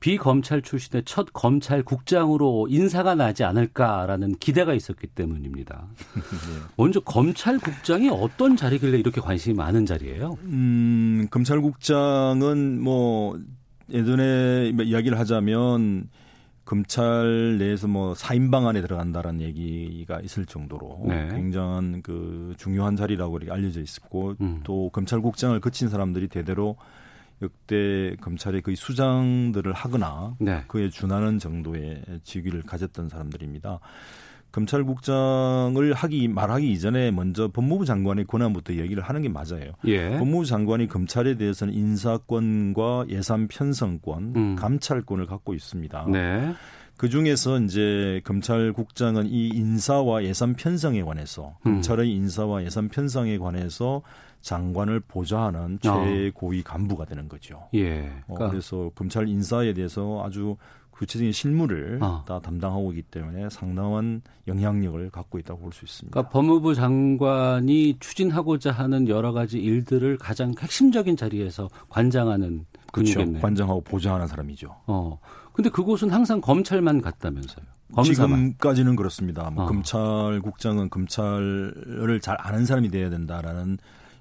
비검찰 0.00 0.62
출신의 0.62 1.02
첫 1.04 1.28
검찰국장으로 1.32 2.68
인사가 2.70 3.14
나지 3.14 3.44
않을까라는 3.44 4.36
기대가 4.38 4.72
있었기 4.72 5.06
때문입니다. 5.08 5.88
네. 6.14 6.22
먼저 6.76 7.00
검찰국장이 7.00 8.08
어떤 8.08 8.56
자리길래 8.56 8.98
이렇게 8.98 9.20
관심이 9.20 9.54
많은 9.54 9.84
자리예요? 9.84 10.38
음, 10.44 11.28
검찰국장은 11.30 12.80
뭐 12.80 13.38
예전에 13.90 14.72
이야기를 14.82 15.18
하자면 15.18 16.08
검찰 16.70 17.58
내에서 17.58 17.88
뭐 17.88 18.14
사인방 18.14 18.68
안에 18.68 18.80
들어간다라는 18.80 19.40
얘기가 19.40 20.20
있을 20.20 20.46
정도로 20.46 21.00
네. 21.04 21.26
굉장한 21.32 22.00
그 22.00 22.54
중요한 22.58 22.94
자리라고 22.94 23.38
이렇게 23.38 23.50
알려져 23.50 23.80
있었고 23.80 24.36
음. 24.40 24.60
또 24.62 24.88
검찰국장을 24.90 25.58
거친 25.58 25.88
사람들이 25.88 26.28
대대로 26.28 26.76
역대 27.42 28.14
검찰의 28.20 28.62
그 28.62 28.76
수장들을 28.76 29.72
하거나 29.72 30.36
네. 30.38 30.62
그에 30.68 30.90
준하는 30.90 31.40
정도의 31.40 32.04
직위를 32.22 32.62
가졌던 32.62 33.08
사람들입니다. 33.08 33.80
검찰국장을 34.52 35.92
하기 35.92 36.28
말하기 36.28 36.70
이전에 36.72 37.10
먼저 37.10 37.48
법무부 37.48 37.84
장관의 37.84 38.26
권한부터 38.26 38.74
얘기를 38.74 39.02
하는 39.02 39.22
게 39.22 39.28
맞아요. 39.28 39.72
예. 39.86 40.18
법무부 40.18 40.44
장관이 40.44 40.88
검찰에 40.88 41.36
대해서는 41.36 41.74
인사권과 41.74 43.06
예산 43.08 43.48
편성권, 43.48 44.32
음. 44.36 44.56
감찰권을 44.56 45.26
갖고 45.26 45.54
있습니다. 45.54 46.06
네. 46.10 46.54
그 46.96 47.08
중에서 47.08 47.58
이제 47.60 48.20
검찰국장은 48.24 49.26
이 49.26 49.48
인사와 49.48 50.22
예산 50.24 50.54
편성에 50.54 51.02
관해서 51.02 51.56
음. 51.66 51.74
검찰의 51.74 52.12
인사와 52.12 52.62
예산 52.64 52.88
편성에 52.88 53.38
관해서 53.38 54.02
장관을 54.42 55.00
보좌하는 55.00 55.78
어. 55.86 56.04
최고위 56.04 56.62
간부가 56.62 57.06
되는 57.06 57.28
거죠. 57.28 57.68
예. 57.74 58.00
어, 58.26 58.34
그러니까. 58.34 58.46
어, 58.46 58.50
그래서 58.50 58.90
검찰 58.94 59.28
인사에 59.28 59.72
대해서 59.72 60.22
아주 60.24 60.56
구체적인 61.00 61.32
실무를 61.32 61.98
어. 62.02 62.22
다 62.28 62.40
담당하고 62.40 62.92
있기 62.92 63.02
때문에 63.04 63.48
상당한 63.48 64.20
영향력을 64.46 65.08
갖고 65.08 65.38
있다고 65.38 65.60
볼 65.60 65.72
수 65.72 65.86
있습니다. 65.86 66.12
그러니까 66.12 66.30
법무부 66.30 66.74
장관이 66.74 67.96
추진하고자 68.00 68.70
하는 68.70 69.08
여러 69.08 69.32
가지 69.32 69.58
일들을 69.58 70.18
가장 70.18 70.52
핵심적인 70.60 71.16
자리에서 71.16 71.70
관장하는 71.88 72.66
그렇죠. 72.92 73.14
근육겠네요. 73.14 73.40
관장하고 73.40 73.80
보좌하는 73.80 74.26
사람이죠. 74.26 74.76
어. 74.86 75.18
근데 75.54 75.70
그곳은 75.70 76.10
항상 76.10 76.42
검찰만 76.42 77.00
갔다면서요. 77.00 77.64
검사만. 77.94 78.36
지금까지는 78.38 78.94
그렇습니다. 78.94 79.48
뭐 79.48 79.64
어. 79.64 79.66
검찰국장은 79.68 80.90
검찰을 80.90 82.20
잘 82.20 82.36
아는 82.38 82.66
사람이 82.66 82.90
돼야 82.90 83.08
된다라는 83.08 83.78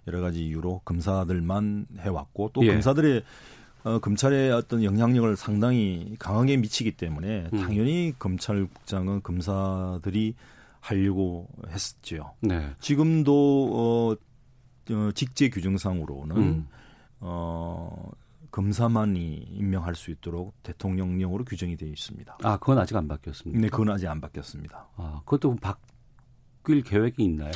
여러 0.07 0.21
가지 0.21 0.45
이유로 0.45 0.81
검사들만 0.85 1.87
해왔고 1.99 2.51
또 2.53 2.63
예. 2.65 2.71
검사들의 2.71 3.23
어, 3.83 3.99
검찰의 3.99 4.51
어떤 4.51 4.83
영향력을 4.83 5.35
상당히 5.37 6.15
강하게 6.19 6.57
미치기 6.57 6.93
때문에 6.93 7.49
음. 7.53 7.59
당연히 7.59 8.13
검찰국장은 8.19 9.23
검사들이 9.23 10.35
하려고 10.81 11.47
했었죠. 11.67 12.33
네. 12.41 12.71
지금도 12.79 13.69
어, 13.73 14.93
어, 14.93 15.11
직제 15.13 15.49
규정상으로는 15.49 16.37
음. 16.37 16.67
어, 17.19 18.11
검사만이 18.51 19.47
임명할 19.51 19.95
수 19.95 20.11
있도록 20.11 20.53
대통령령으로 20.63 21.45
규정이 21.45 21.77
되어 21.77 21.89
있습니다. 21.89 22.37
아, 22.43 22.57
그건 22.57 22.79
아직 22.79 22.95
안 22.95 23.07
바뀌었습니다. 23.07 23.59
네, 23.59 23.69
그건 23.69 23.91
아직 23.91 24.07
안 24.07 24.19
바뀌었습니다. 24.19 24.87
아, 24.95 25.21
그것도 25.25 25.55
바뀔 25.57 26.81
계획이 26.83 27.23
있나요? 27.23 27.51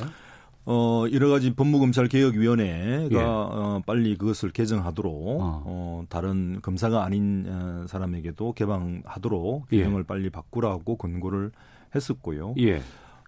어, 0.65 1.05
여러 1.11 1.29
가지 1.29 1.53
법무검찰 1.53 2.07
개혁위원회가 2.07 3.09
예. 3.11 3.17
어, 3.17 3.81
빨리 3.85 4.17
그것을 4.17 4.51
개정하도록 4.51 5.41
어. 5.41 5.63
어 5.65 6.03
다른 6.09 6.61
검사가 6.61 7.03
아닌 7.03 7.45
어, 7.47 7.85
사람에게도 7.87 8.53
개방하도록 8.53 9.67
예. 9.73 9.77
규정을 9.77 10.01
예. 10.01 10.05
빨리 10.05 10.29
바꾸라고 10.29 10.97
권고를 10.97 11.51
했었고요. 11.95 12.55
예. 12.59 12.81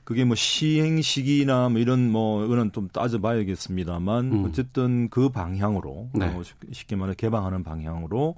그게 0.05 0.23
뭐 0.23 0.35
시행 0.35 1.01
시기나 1.01 1.67
뭐 1.69 1.79
이런 1.81 2.11
뭐 2.11 2.45
이거는 2.45 2.71
좀 2.71 2.87
따져봐야겠습니다만 2.89 4.31
음. 4.31 4.45
어쨌든 4.45 5.09
그 5.09 5.29
방향으로 5.29 6.09
네. 6.13 6.27
어, 6.27 6.41
쉽게 6.71 6.95
말해 6.95 7.15
개방하는 7.17 7.63
방향으로 7.63 8.35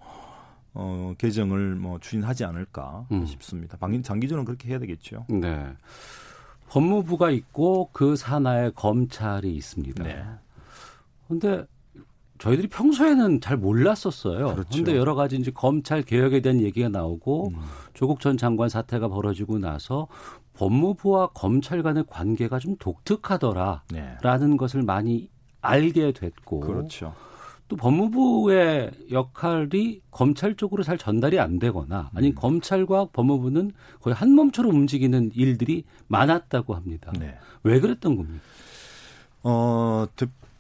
어, 0.74 1.14
개정을 1.18 1.76
뭐 1.76 2.00
추진하지 2.00 2.46
않을까 2.46 3.06
음. 3.12 3.26
싶습니다. 3.26 3.78
방, 3.78 4.02
장기적으로 4.02 4.46
그렇게 4.46 4.70
해야 4.70 4.80
되겠죠. 4.80 5.26
네. 5.30 5.68
법무부가 6.70 7.32
있고 7.32 7.90
그 7.92 8.16
산하에 8.16 8.72
검찰이 8.72 9.54
있습니다. 9.56 10.04
네. 10.04 10.24
근데 11.28 11.66
저희들이 12.40 12.68
평소에는 12.68 13.42
잘 13.42 13.58
몰랐었어요. 13.58 14.54
그렇죠. 14.54 14.70
근데 14.72 14.96
여러 14.96 15.16
가지 15.16 15.38
이제 15.38 15.52
검찰 15.52 16.04
개혁에 16.04 16.42
대한 16.42 16.62
얘기가 16.62 16.90
나오고 16.90 17.50
음. 17.50 17.62
조국 17.94 18.20
전 18.20 18.38
장관 18.38 18.70
사태가 18.70 19.08
벌어지고 19.08 19.58
나서 19.58 20.08
법무부와 20.54 21.30
검찰 21.34 21.84
간의 21.84 22.04
관계가 22.08 22.60
좀 22.60 22.76
독특하더라라는 22.78 23.82
네. 23.92 24.58
것을 24.58 24.84
많이 24.84 25.30
알게 25.62 26.12
됐고 26.14 26.60
그렇죠. 26.60 27.14
또 27.68 27.76
법무부의 27.76 28.92
역할이 29.12 30.02
검찰 30.10 30.56
쪽으로 30.56 30.84
잘 30.84 30.98
전달이 30.98 31.40
안 31.40 31.60
되거나 31.60 32.10
아니 32.14 32.30
음. 32.30 32.36
검찰과 32.36 33.10
법무부는 33.12 33.72
거의 34.02 34.14
한 34.14 34.32
몸처럼 34.32 34.74
움직이는 34.74 35.32
일들이 35.36 35.84
많았다고 36.08 36.76
합니다. 36.76 37.12
네. 37.20 37.38
왜 37.64 37.80
그랬던 37.80 38.16
겁니까? 38.16 38.40
어, 39.44 40.06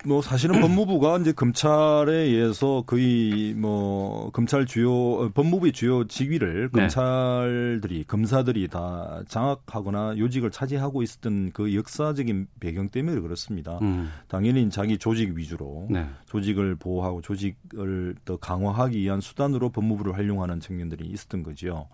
뭐 0.07 0.21
사실은 0.21 0.61
법무부가 0.61 1.17
이제 1.17 1.33
검찰에 1.33 2.13
의해서 2.13 2.81
거의 2.87 3.53
뭐 3.53 4.29
검찰 4.31 4.65
주요 4.65 4.91
어, 4.93 5.29
법무부의 5.33 5.73
주요 5.73 6.07
직위를 6.07 6.69
네. 6.71 6.81
검찰들이 6.81 8.05
검사들이 8.05 8.69
다 8.69 9.21
장악하거나 9.27 10.15
요직을 10.17 10.49
차지하고 10.51 11.03
있었던 11.03 11.51
그 11.51 11.75
역사적인 11.75 12.47
배경 12.61 12.87
때문에 12.87 13.19
그렇습니다. 13.19 13.79
음. 13.81 14.09
당연히 14.29 14.69
자기 14.69 14.97
조직 14.97 15.35
위주로 15.35 15.87
네. 15.89 16.07
조직을 16.27 16.75
보호하고 16.75 17.21
조직을 17.21 18.15
더 18.23 18.37
강화하기 18.37 18.97
위한 18.97 19.19
수단으로 19.19 19.71
법무부를 19.71 20.15
활용하는 20.15 20.61
측면들이 20.61 21.05
있었던 21.05 21.43
거죠. 21.43 21.89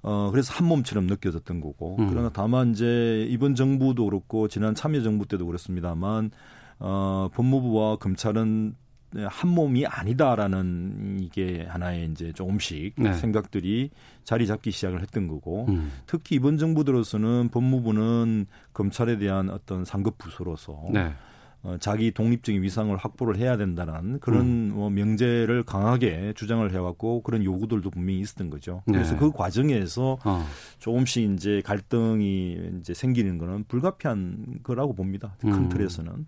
어, 0.00 0.30
그래서 0.30 0.54
한 0.54 0.66
몸처럼 0.68 1.06
느껴졌던 1.06 1.60
거고. 1.60 1.96
음. 1.98 2.08
그러나 2.08 2.30
다만 2.32 2.70
이제 2.70 3.26
이번 3.28 3.54
정부도 3.54 4.06
그렇고 4.06 4.48
지난 4.48 4.74
참여정부 4.74 5.26
때도 5.26 5.44
그렇습니다만 5.44 6.30
어, 6.78 7.28
법무부와 7.32 7.96
검찰은 7.96 8.74
한 9.14 9.50
몸이 9.50 9.86
아니다라는 9.86 11.18
이게 11.20 11.64
하나의 11.68 12.08
이제 12.10 12.32
조금씩 12.32 12.94
네. 12.98 13.14
생각들이 13.14 13.90
자리 14.24 14.46
잡기 14.46 14.70
시작을 14.70 15.00
했던 15.00 15.28
거고 15.28 15.66
음. 15.68 15.90
특히 16.06 16.36
이번 16.36 16.58
정부 16.58 16.84
들어서는 16.84 17.48
법무부는 17.50 18.46
검찰에 18.74 19.16
대한 19.16 19.48
어떤 19.48 19.84
상급 19.84 20.18
부서로서 20.18 20.82
네. 20.92 21.14
어, 21.62 21.76
자기 21.80 22.12
독립적인 22.12 22.62
위상을 22.62 22.96
확보를 22.96 23.38
해야 23.38 23.56
된다는 23.56 24.20
그런 24.20 24.42
음. 24.42 24.72
뭐 24.74 24.90
명제를 24.90 25.64
강하게 25.64 26.32
주장을 26.36 26.70
해왔고 26.72 27.22
그런 27.22 27.42
요구들도 27.42 27.90
분명히 27.90 28.20
있었던 28.20 28.50
거죠. 28.50 28.82
네. 28.86 28.94
그래서 28.94 29.16
그 29.16 29.32
과정에서 29.32 30.18
어. 30.24 30.46
조금씩 30.78 31.32
이제 31.32 31.60
갈등이 31.64 32.78
이제 32.80 32.94
생기는 32.94 33.38
거는 33.38 33.64
불가피한 33.64 34.60
거라고 34.62 34.94
봅니다. 34.94 35.34
큰 35.40 35.54
음. 35.54 35.68
틀에서는. 35.68 36.26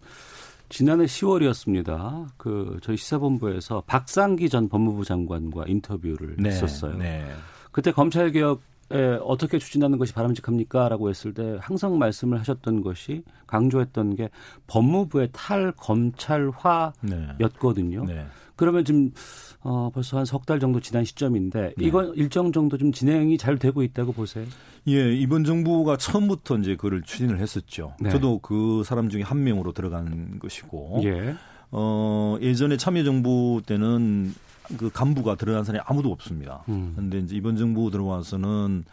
지난해 0.69 1.05
10월이었습니다. 1.05 2.29
그 2.37 2.79
저희 2.83 2.97
시사본부에서 2.97 3.85
박상기 3.87 4.49
전 4.49 4.69
법무부 4.69 5.05
장관과 5.05 5.65
인터뷰를 5.67 6.37
네. 6.39 6.51
했었어요. 6.51 6.97
네. 6.99 7.25
그때 7.71 7.93
검찰 7.93 8.33
개혁 8.33 8.61
예, 8.95 9.19
어떻게 9.23 9.59
추진하는 9.59 9.99
것이 9.99 10.13
바람직합니까? 10.15 10.89
라고 10.89 11.11
했을 11.11 11.35
때 11.35 11.59
항상 11.61 11.99
말씀을 11.99 12.39
하셨던 12.41 12.81
것이 12.83 13.23
강조했던 13.47 14.17
게 14.17 14.31
법무부의 14.67 15.29
탈검찰화였거든요. 15.33 18.05
네. 18.07 18.15
네. 18.15 18.27
그러면 18.57 18.85
지금 18.85 19.11
어, 19.61 19.91
벌써 19.93 20.17
한 20.19 20.25
석 20.25 20.47
달 20.47 20.59
정도 20.61 20.81
지난 20.81 21.05
시점인데 21.05 21.75
네. 21.77 21.85
이건 21.85 22.15
일정 22.15 22.53
정도 22.53 22.79
좀 22.79 22.93
진행이 22.93 23.37
잘 23.39 23.59
되고 23.59 23.83
있다고 23.83 24.13
보세요? 24.13 24.45
예, 24.89 25.13
이번 25.15 25.45
정부가 25.45 25.97
처음부터 25.99 26.57
이제 26.59 26.77
그를 26.77 27.03
추진을 27.03 27.39
했었죠. 27.41 27.95
네. 28.01 28.09
저도 28.11 28.39
그 28.39 28.83
사람 28.85 29.09
중에 29.11 29.23
한 29.23 29.43
명으로 29.45 29.73
들어간 29.73 30.39
것이고 30.39 31.01
예. 31.05 31.35
어, 31.71 32.39
예전에 32.41 32.79
참여정부 32.79 33.61
때는 33.67 34.33
그 34.77 34.91
간부가 34.91 35.37
들어간 35.37 35.65
사람이 35.65 35.83
아무도 35.87 36.11
없습니다. 36.13 36.63
그런데 36.67 37.19
음. 37.19 37.25
이제 37.25 37.37
이번 37.37 37.57
정부 37.57 37.91
들어와서는 37.91 38.85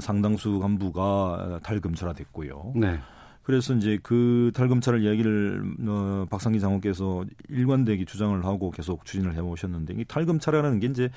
상당수 0.00 0.58
간부가 0.58 1.60
탈검찰화됐고요. 1.62 2.72
네. 2.76 2.98
그래서 3.48 3.72
이제 3.72 3.98
그 4.02 4.50
탈검찰을 4.54 5.02
이야기를 5.02 5.76
어, 5.88 6.26
박상기 6.28 6.60
장관께서 6.60 7.24
일관되게 7.48 8.04
주장을 8.04 8.44
하고 8.44 8.70
계속 8.70 9.06
추진을 9.06 9.34
해오셨는데 9.34 9.94
이 9.96 10.04
탈검찰이라는 10.04 10.80
게 10.80 10.86
이제 10.88 11.08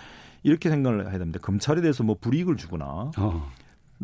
이렇게 0.41 0.69
생각을 0.69 1.09
해야 1.09 1.19
됩니다. 1.19 1.39
검찰에 1.41 1.81
대해서 1.81 2.05
뭐 2.05 2.15
불이익을 2.19 2.55
주거나 2.55 3.11
어. 3.17 3.51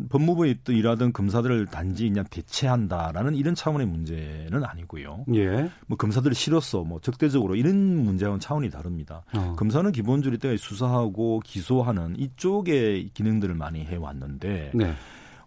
법무부에 0.08 0.58
또 0.64 0.72
일하던 0.72 1.12
검사들을 1.12 1.66
단지 1.66 2.08
그냥 2.08 2.24
대체한다라는 2.30 3.34
이런 3.34 3.54
차원의 3.54 3.86
문제는 3.86 4.64
아니고요. 4.64 5.24
예. 5.34 5.70
뭐 5.86 5.96
검사들이 5.96 6.34
싫었어, 6.34 6.84
뭐 6.84 7.00
적대적으로 7.00 7.56
이런 7.56 7.76
문제와는 8.04 8.40
차원이 8.40 8.70
다릅니다. 8.70 9.24
어. 9.34 9.54
검사는 9.56 9.90
기본적으로 9.92 10.38
때가 10.38 10.56
수사하고 10.58 11.40
기소하는 11.44 12.18
이쪽의 12.18 13.10
기능들을 13.14 13.54
많이 13.54 13.84
해왔는데 13.84 14.72
네. 14.74 14.94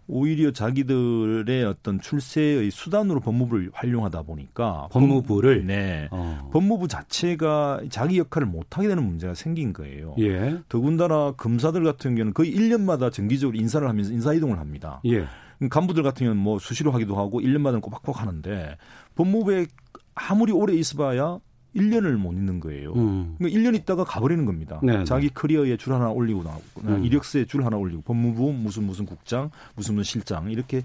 오히려 0.06 0.52
자기들의 0.52 1.64
어떤 1.64 2.00
출세의 2.00 2.70
수단으로 2.70 3.20
법무부를 3.20 3.70
활용하다 3.72 4.22
보니까 4.22 4.88
법무부를 4.90 5.66
네 5.66 6.08
어. 6.10 6.50
법무부 6.52 6.88
자체가 6.88 7.82
자기 7.88 8.18
역할을 8.18 8.46
못하게 8.46 8.88
되는 8.88 9.02
문제가 9.04 9.34
생긴 9.34 9.72
거예요. 9.72 10.14
예. 10.18 10.58
더군다나 10.68 11.32
검사들 11.32 11.84
같은 11.84 12.14
경우는 12.14 12.34
거의 12.34 12.54
1년마다 12.54 13.12
정기적으로 13.12 13.56
인사를 13.56 13.88
하면서 13.88 14.12
인사 14.12 14.32
이동을 14.32 14.58
합니다. 14.58 15.00
예. 15.06 15.24
간부들 15.68 16.02
같은 16.02 16.24
경우는 16.24 16.42
뭐 16.42 16.58
수시로 16.58 16.90
하기도 16.90 17.16
하고 17.16 17.40
1년마다 17.40 17.80
꼬박꼬박 17.80 18.20
하는데 18.20 18.76
법무부에 19.14 19.66
아무리 20.14 20.52
오래 20.52 20.74
있어봐야 20.74 21.38
1년을 21.74 22.16
못 22.16 22.32
있는 22.32 22.60
거예요. 22.60 22.92
음. 22.94 23.36
1년 23.40 23.52
그러니까 23.52 23.78
있다가 23.78 24.04
가버리는 24.04 24.44
겁니다. 24.44 24.80
네네. 24.82 24.98
네. 24.98 25.04
자기 25.04 25.28
커리어에 25.28 25.76
줄 25.76 25.92
하나 25.92 26.10
올리고 26.10 26.42
나오고 26.42 26.80
음. 26.84 27.04
이력서에 27.04 27.46
줄 27.46 27.64
하나 27.64 27.76
올리고 27.76 28.02
법무부 28.02 28.52
무슨 28.52 28.84
무슨 28.84 29.06
국장 29.06 29.50
무슨 29.74 29.94
무슨 29.94 30.04
실장 30.04 30.50
이렇게 30.50 30.82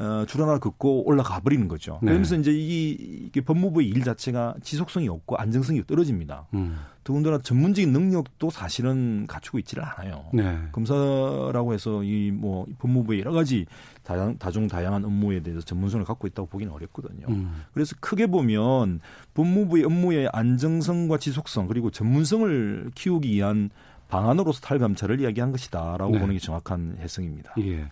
어, 0.00 0.24
줄 0.26 0.40
하나 0.40 0.58
긋고 0.58 1.06
올라가 1.06 1.38
버리는 1.40 1.68
거죠. 1.68 1.98
네. 2.02 2.06
그러면서 2.06 2.34
이제 2.36 2.50
이, 2.50 2.90
이게 3.26 3.42
법무부의 3.42 3.86
일 3.86 4.02
자체가 4.02 4.54
지속성이 4.62 5.08
없고 5.08 5.36
안정성이 5.36 5.86
떨어집니다. 5.86 6.46
음. 6.54 6.78
더군다나 7.04 7.38
전문적인 7.38 7.92
능력도 7.92 8.50
사실은 8.50 9.26
갖추고 9.26 9.58
있지를 9.58 9.84
않아요. 9.84 10.26
네. 10.32 10.58
검사라고 10.72 11.74
해서 11.74 12.02
이 12.02 12.30
뭐 12.40 12.66
법무부의 12.78 13.20
여러 13.20 13.32
가지 13.32 13.66
다양, 14.02 14.38
다중 14.38 14.66
다양한 14.66 15.04
업무에 15.04 15.40
대해서 15.40 15.60
전문성을 15.60 16.04
갖고 16.06 16.26
있다고 16.26 16.48
보기는 16.48 16.72
어렵거든요. 16.72 17.26
음. 17.28 17.64
그래서 17.74 17.94
크게 18.00 18.26
보면 18.26 19.00
법무부의 19.34 19.84
업무의 19.84 20.30
안정성과 20.32 21.18
지속성 21.18 21.66
그리고 21.66 21.90
전문성을 21.90 22.92
키우기 22.94 23.30
위한 23.30 23.70
방안으로서 24.08 24.60
탈감찰을 24.60 25.20
이야기한 25.20 25.52
것이다라고 25.52 26.12
네. 26.12 26.18
보는 26.18 26.34
게 26.34 26.40
정확한 26.40 26.96
해석입니다. 27.00 27.54
예. 27.58 27.86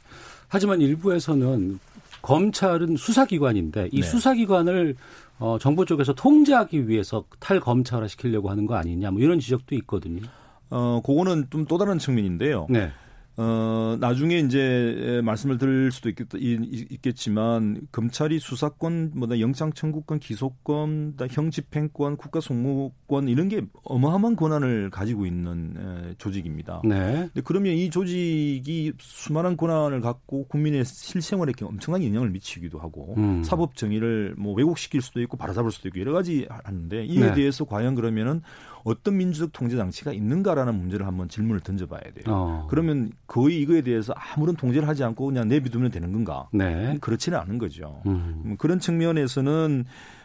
하지만 0.48 0.80
일부에서는 0.80 1.78
검찰은 2.22 2.96
수사기관인데 2.96 3.88
이 3.92 4.00
네. 4.00 4.02
수사기관을 4.02 4.96
어, 5.38 5.58
정부 5.60 5.86
쪽에서 5.86 6.14
통제하기 6.14 6.88
위해서 6.88 7.24
탈검찰화 7.38 8.08
시키려고 8.08 8.50
하는 8.50 8.66
거 8.66 8.74
아니냐 8.74 9.10
뭐 9.10 9.20
이런 9.20 9.38
지적도 9.38 9.74
있거든요. 9.76 10.22
어, 10.70 11.00
그거는 11.04 11.46
좀 11.50 11.64
또 11.66 11.78
다른 11.78 11.98
측면인데요. 11.98 12.66
네. 12.70 12.90
어, 13.40 13.96
나중에 14.00 14.38
이제 14.40 15.20
말씀을 15.22 15.58
드릴 15.58 15.92
수도 15.92 16.08
있겠, 16.08 16.26
있겠지만 16.34 17.82
검찰이 17.92 18.40
수사권, 18.40 19.12
뭐다 19.14 19.38
영장 19.38 19.72
청구권, 19.72 20.18
기소권, 20.18 21.16
형 21.30 21.50
집행권, 21.52 22.16
국가 22.16 22.40
송무권 22.40 23.28
이런 23.28 23.48
게 23.48 23.62
어마어마한 23.84 24.34
권한을 24.34 24.90
가지고 24.90 25.24
있는 25.24 25.74
에, 25.78 26.14
조직입니다. 26.18 26.82
네. 26.84 27.28
근데 27.32 27.40
그러면 27.44 27.74
이 27.74 27.90
조직이 27.90 28.92
수많은 28.98 29.56
권한을 29.56 30.00
갖고 30.00 30.48
국민의 30.48 30.84
실생활에 30.84 31.52
엄청난 31.62 32.02
영향을 32.02 32.30
미치기도 32.30 32.80
하고 32.80 33.14
음. 33.18 33.44
사법 33.44 33.76
정의를 33.76 34.34
뭐 34.36 34.52
왜곡시킬 34.54 35.00
수도 35.00 35.20
있고 35.20 35.36
바로잡을 35.36 35.70
수도 35.70 35.86
있고 35.86 36.00
여러 36.00 36.12
가지 36.12 36.44
하는데 36.50 37.04
이에 37.04 37.20
네. 37.20 37.34
대해서 37.34 37.64
과연 37.64 37.94
그러면은 37.94 38.42
어떤 38.82 39.16
민주적 39.16 39.52
통제 39.52 39.76
장치가 39.76 40.12
있는가라는 40.12 40.74
문제를 40.74 41.06
한번 41.06 41.28
질문을 41.28 41.60
던져봐야 41.60 42.00
돼요. 42.00 42.24
어. 42.26 42.66
그러면 42.70 43.10
거의 43.28 43.60
이거에 43.60 43.82
대해서 43.82 44.14
아무런 44.16 44.56
통제를 44.56 44.88
하지 44.88 45.04
않고 45.04 45.26
그냥 45.26 45.46
내비두면 45.48 45.90
되는 45.90 46.12
건가? 46.12 46.48
네. 46.52 46.96
그렇지는 47.00 47.38
않은 47.38 47.58
거죠. 47.58 48.02
음. 48.06 48.42
음. 48.44 48.56
그런 48.58 48.80
측면에서는 48.80 49.84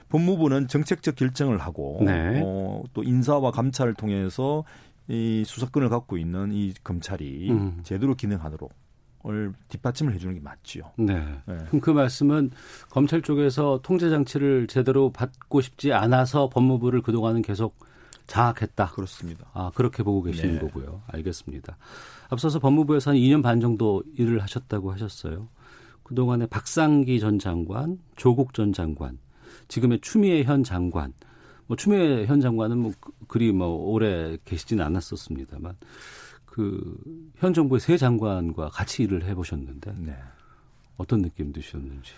법무부는 0.10 0.70
정책적 0.70 1.16
결정을 1.16 1.60
하고 1.60 2.02
네. 2.04 2.42
어, 2.44 2.82
또 2.94 3.04
인사와 3.04 3.52
감찰을 3.52 3.94
통해서 3.96 4.63
이 5.10 5.44
수사권을 5.46 5.89
갖고 5.89 6.18
있는 6.18 6.54
이 6.54 6.74
검찰이 6.84 7.52
음. 7.52 7.82
제대로 7.84 8.16
기능하도록 8.16 8.72
을 9.26 9.54
뒷받침을 9.70 10.13
해주는 10.13 10.36
게 10.36 10.42
맞지요. 10.42 10.84
네. 10.98 11.13
네. 11.46 11.58
그럼 11.70 11.80
그 11.80 11.92
말씀은 11.92 12.52
검찰 12.89 13.22
쪽에서 13.22 13.80
통제 13.82 14.10
장치를 14.10 14.68
제대로 14.68 15.13
받고 15.13 15.62
싶지 15.62 15.94
않아서 15.94 16.50
법무부를 16.50 17.02
그동안은 17.02 17.42
계속 17.42 17.74
장악했다. 18.28 18.88
그렇습니다. 18.88 19.46
아, 19.54 19.72
그렇게 19.76 20.04
보고 20.04 20.24
계시는 20.24 20.56
네. 20.56 20.60
거고요. 20.60 21.04
알겠습니다. 21.08 21.78
앞서서 22.30 22.60
법무부에서 22.60 23.12
한 23.12 23.18
2년 23.18 23.44
반 23.44 23.60
정도 23.60 24.04
일을 24.16 24.42
하셨다고 24.42 24.92
하셨어요. 24.92 25.48
그동안에 26.04 26.48
박상기 26.48 27.20
전 27.20 27.40
장관, 27.40 28.00
조국 28.16 28.54
전 28.54 28.74
장관, 28.74 29.18
지금의 29.68 30.00
추미애 30.02 30.44
현 30.44 30.64
장관, 30.64 31.14
뭐 31.68 31.78
추미애 31.78 32.26
현 32.26 32.42
장관은 32.42 32.78
뭐 32.78 32.92
그, 33.00 33.12
그리 33.28 33.52
뭐 33.52 33.68
오래 33.68 34.38
계시지는 34.46 34.84
않았었습니다만 34.84 35.76
그 36.46 37.24
현 37.44 37.54
정부의 37.54 37.80
새 37.82 37.98
장관과 37.98 38.70
같이 38.70 39.04
일을 39.04 39.26
해보셨는데 39.26 39.94
네. 39.98 40.16
어떤 40.98 41.22
느낌 41.22 41.52
드셨는지. 41.52 42.14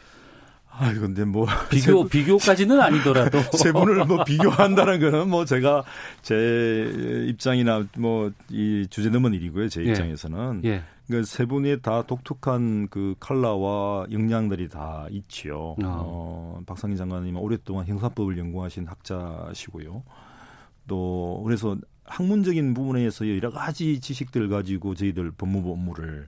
아, 0.77 0.93
근데 0.93 1.23
뭐 1.25 1.45
비교 1.71 2.03
세, 2.03 2.09
비교까지는 2.09 2.79
아니더라도 2.79 3.39
세 3.57 3.71
분을 3.71 4.05
뭐 4.05 4.23
비교한다는 4.25 4.99
거는 4.99 5.29
뭐 5.29 5.45
제가 5.45 5.83
제 6.21 7.25
입장이나 7.27 7.85
뭐 7.97 8.31
이 8.51 8.87
주제 8.89 9.09
넘은 9.09 9.33
일이고요. 9.33 9.69
제 9.69 9.83
예. 9.85 9.89
입장에서는 9.89 10.61
예. 10.65 10.83
그러니까 11.07 11.27
세 11.27 11.45
분이 11.45 11.81
다 11.81 12.01
독특한 12.03 12.87
그 12.89 13.15
칼라와 13.19 14.07
역량들이 14.11 14.69
다 14.69 15.07
있지요. 15.11 15.71
어. 15.71 15.77
어, 15.83 16.61
박상희 16.65 16.95
장관님은 16.97 17.39
오랫동안 17.39 17.85
형사법을 17.85 18.37
연구하신 18.37 18.87
학자시고요. 18.87 20.03
또 20.87 21.41
그래서 21.45 21.75
학문적인 22.05 22.73
부분에서 22.73 23.27
여러 23.35 23.49
가지 23.49 23.99
지식들 23.99 24.47
가지고 24.49 24.95
저희들 24.95 25.31
법무부 25.31 25.71
업무를 25.71 26.27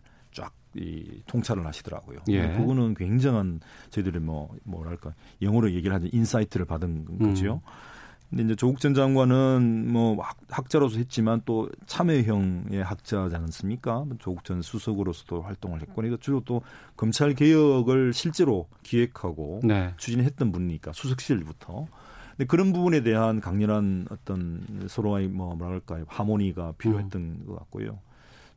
이 0.78 1.22
통찰을 1.28 1.66
하시더라고요. 1.66 2.20
예. 2.30 2.50
그거는 2.54 2.94
굉장한 2.94 3.60
저희들이 3.90 4.20
뭐 4.20 4.56
뭐랄까 4.64 5.14
영어로 5.42 5.72
얘기를 5.72 5.94
하는 5.94 6.10
insight를 6.12 6.66
받은 6.66 7.20
거죠. 7.20 7.62
음. 7.66 7.98
근데 8.30 8.44
이제 8.44 8.56
조국 8.56 8.80
전 8.82 8.94
장관은 8.94 9.92
뭐 9.92 10.22
학자로서 10.50 10.98
했지만 10.98 11.42
또 11.46 11.70
참여형의 11.86 12.84
학자지 12.84 13.36
않습니까? 13.36 14.06
조국 14.20 14.44
전 14.44 14.62
수석으로서도 14.62 15.44
활동을 15.44 15.82
했고, 15.82 15.94
그러니까 15.96 16.18
주로 16.20 16.42
또 16.42 16.62
검찰 16.98 17.34
개혁을 17.34 18.12
실제로 18.12 18.68
기획하고 18.84 19.62
네. 19.64 19.94
추진했던 19.96 20.52
분이니까 20.52 20.92
수석실부터. 20.92 21.88
근데 22.32 22.46
그런 22.48 22.74
부분에 22.74 23.02
대한 23.02 23.40
강렬한 23.40 24.08
어떤 24.12 24.86
서로의 24.88 25.30
뭐 25.30 25.56
뭐랄까요 25.56 26.04
하모니가 26.08 26.74
필요했던 26.78 27.22
음. 27.22 27.46
것 27.48 27.56
같고요. 27.56 28.00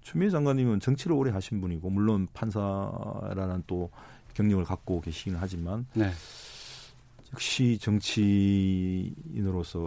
추미애 0.03 0.31
장관님은 0.31 0.81
정치를 0.81 1.15
오래 1.15 1.31
하신 1.31 1.61
분이고 1.61 1.91
물론 1.91 2.27
판사라는 2.33 3.65
또 3.67 3.91
경력을 4.35 4.65
갖고 4.65 5.01
계시긴 5.01 5.37
하지만 5.39 5.87
네. 5.95 6.11
역시 7.33 7.79
정치인으로서 7.81 9.13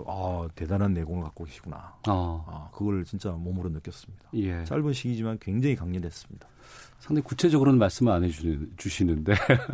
아, 0.08 0.48
대단한 0.56 0.94
내공을 0.94 1.24
갖고 1.24 1.44
계시구나. 1.44 1.94
어. 2.08 2.46
아, 2.48 2.70
그걸 2.74 3.04
진짜 3.04 3.32
몸으로 3.32 3.68
느꼈습니다. 3.70 4.24
예. 4.36 4.64
짧은 4.64 4.94
시기지만 4.94 5.40
굉장히 5.42 5.76
강렬했습니다. 5.76 6.48
상당히 7.00 7.26
구체적으로는 7.26 7.80
말씀을 7.80 8.14
안 8.14 8.24
해주시는데. 8.24 9.34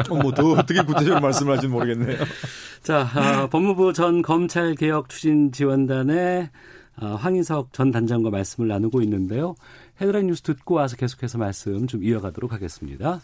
어, 0.10 0.16
뭐더 0.16 0.54
어떻게 0.54 0.82
구체적으로 0.82 1.22
말씀을 1.22 1.56
하지는 1.56 1.76
모르겠네요. 1.76 2.18
자, 2.82 3.08
아, 3.14 3.48
법무부 3.48 3.94
전 3.94 4.24
검찰개혁 4.24 5.10
추진 5.10 5.52
지원단의 5.52 6.50
아, 6.96 7.16
황인석 7.16 7.72
전 7.72 7.92
단장과 7.92 8.32
말씀을 8.32 8.68
나누고 8.68 9.04
있는데요. 9.04 9.54
헤드라인 10.02 10.28
뉴스 10.28 10.42
듣고 10.42 10.76
와서 10.76 10.96
계속해서 10.96 11.38
말씀 11.38 11.86
좀 11.88 12.04
이어가도록 12.04 12.54
하겠습니다. 12.54 13.22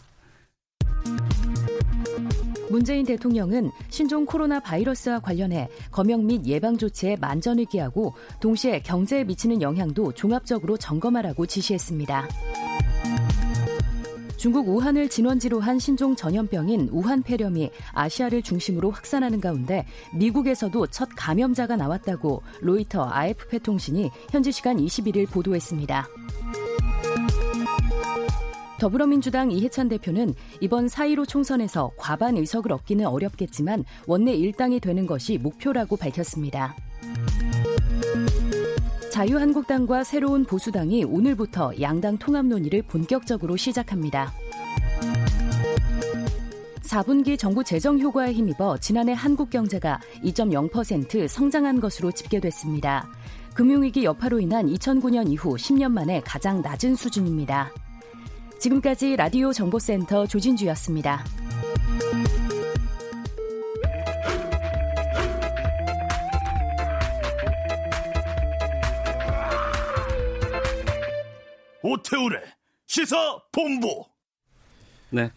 문재인 2.68 3.06
대통령은 3.06 3.70
신종 3.88 4.26
코로나 4.26 4.60
바이러스와 4.60 5.20
관련해 5.20 5.68
검역 5.90 6.22
및 6.24 6.44
예방 6.46 6.76
조치에 6.76 7.16
만전을 7.16 7.64
기하고 7.66 8.14
동시에 8.40 8.80
경제에 8.80 9.24
미치는 9.24 9.62
영향도 9.62 10.12
종합적으로 10.12 10.76
점검하라고 10.76 11.46
지시했습니다. 11.46 12.28
중국 14.36 14.68
우한을 14.68 15.08
진원지로 15.08 15.60
한 15.60 15.78
신종 15.78 16.14
전염병인 16.14 16.90
우한폐렴이 16.92 17.70
아시아를 17.92 18.42
중심으로 18.42 18.90
확산하는 18.90 19.40
가운데 19.40 19.86
미국에서도 20.14 20.88
첫 20.88 21.08
감염자가 21.16 21.76
나왔다고 21.76 22.42
로이터 22.60 23.10
AFP 23.10 23.60
통신이 23.60 24.10
현지 24.30 24.52
시간 24.52 24.76
21일 24.76 25.30
보도했습니다. 25.30 26.06
더불어민주당 28.78 29.50
이해찬 29.50 29.88
대표는 29.88 30.34
이번 30.60 30.86
4.15 30.86 31.26
총선에서 31.26 31.92
과반 31.96 32.36
의석을 32.36 32.72
얻기는 32.72 33.06
어렵겠지만 33.06 33.84
원내 34.06 34.34
일당이 34.34 34.80
되는 34.80 35.06
것이 35.06 35.38
목표라고 35.38 35.96
밝혔습니다. 35.96 36.76
자유한국당과 39.10 40.04
새로운 40.04 40.44
보수당이 40.44 41.04
오늘부터 41.04 41.72
양당 41.80 42.18
통합 42.18 42.44
논의를 42.44 42.82
본격적으로 42.82 43.56
시작합니다. 43.56 44.30
4분기 46.82 47.38
정부 47.38 47.64
재정 47.64 47.98
효과에 47.98 48.32
힘입어 48.32 48.76
지난해 48.78 49.14
한국 49.14 49.50
경제가 49.50 50.00
2.0% 50.22 51.28
성장한 51.28 51.80
것으로 51.80 52.12
집계됐습니다. 52.12 53.08
금융위기 53.56 54.04
여파로 54.04 54.38
인한 54.38 54.66
2009년 54.66 55.32
이후 55.32 55.56
10년 55.56 55.90
만에 55.90 56.20
가장 56.20 56.60
낮은 56.60 56.94
수준입니다. 56.94 57.70
지금까지 58.58 59.16
라디오 59.16 59.50
정보센터 59.50 60.26
조진주였습니다. 60.26 61.24
오태우래 71.82 72.42
시사 72.86 73.16
본부. 73.52 74.04
네. 75.08 75.32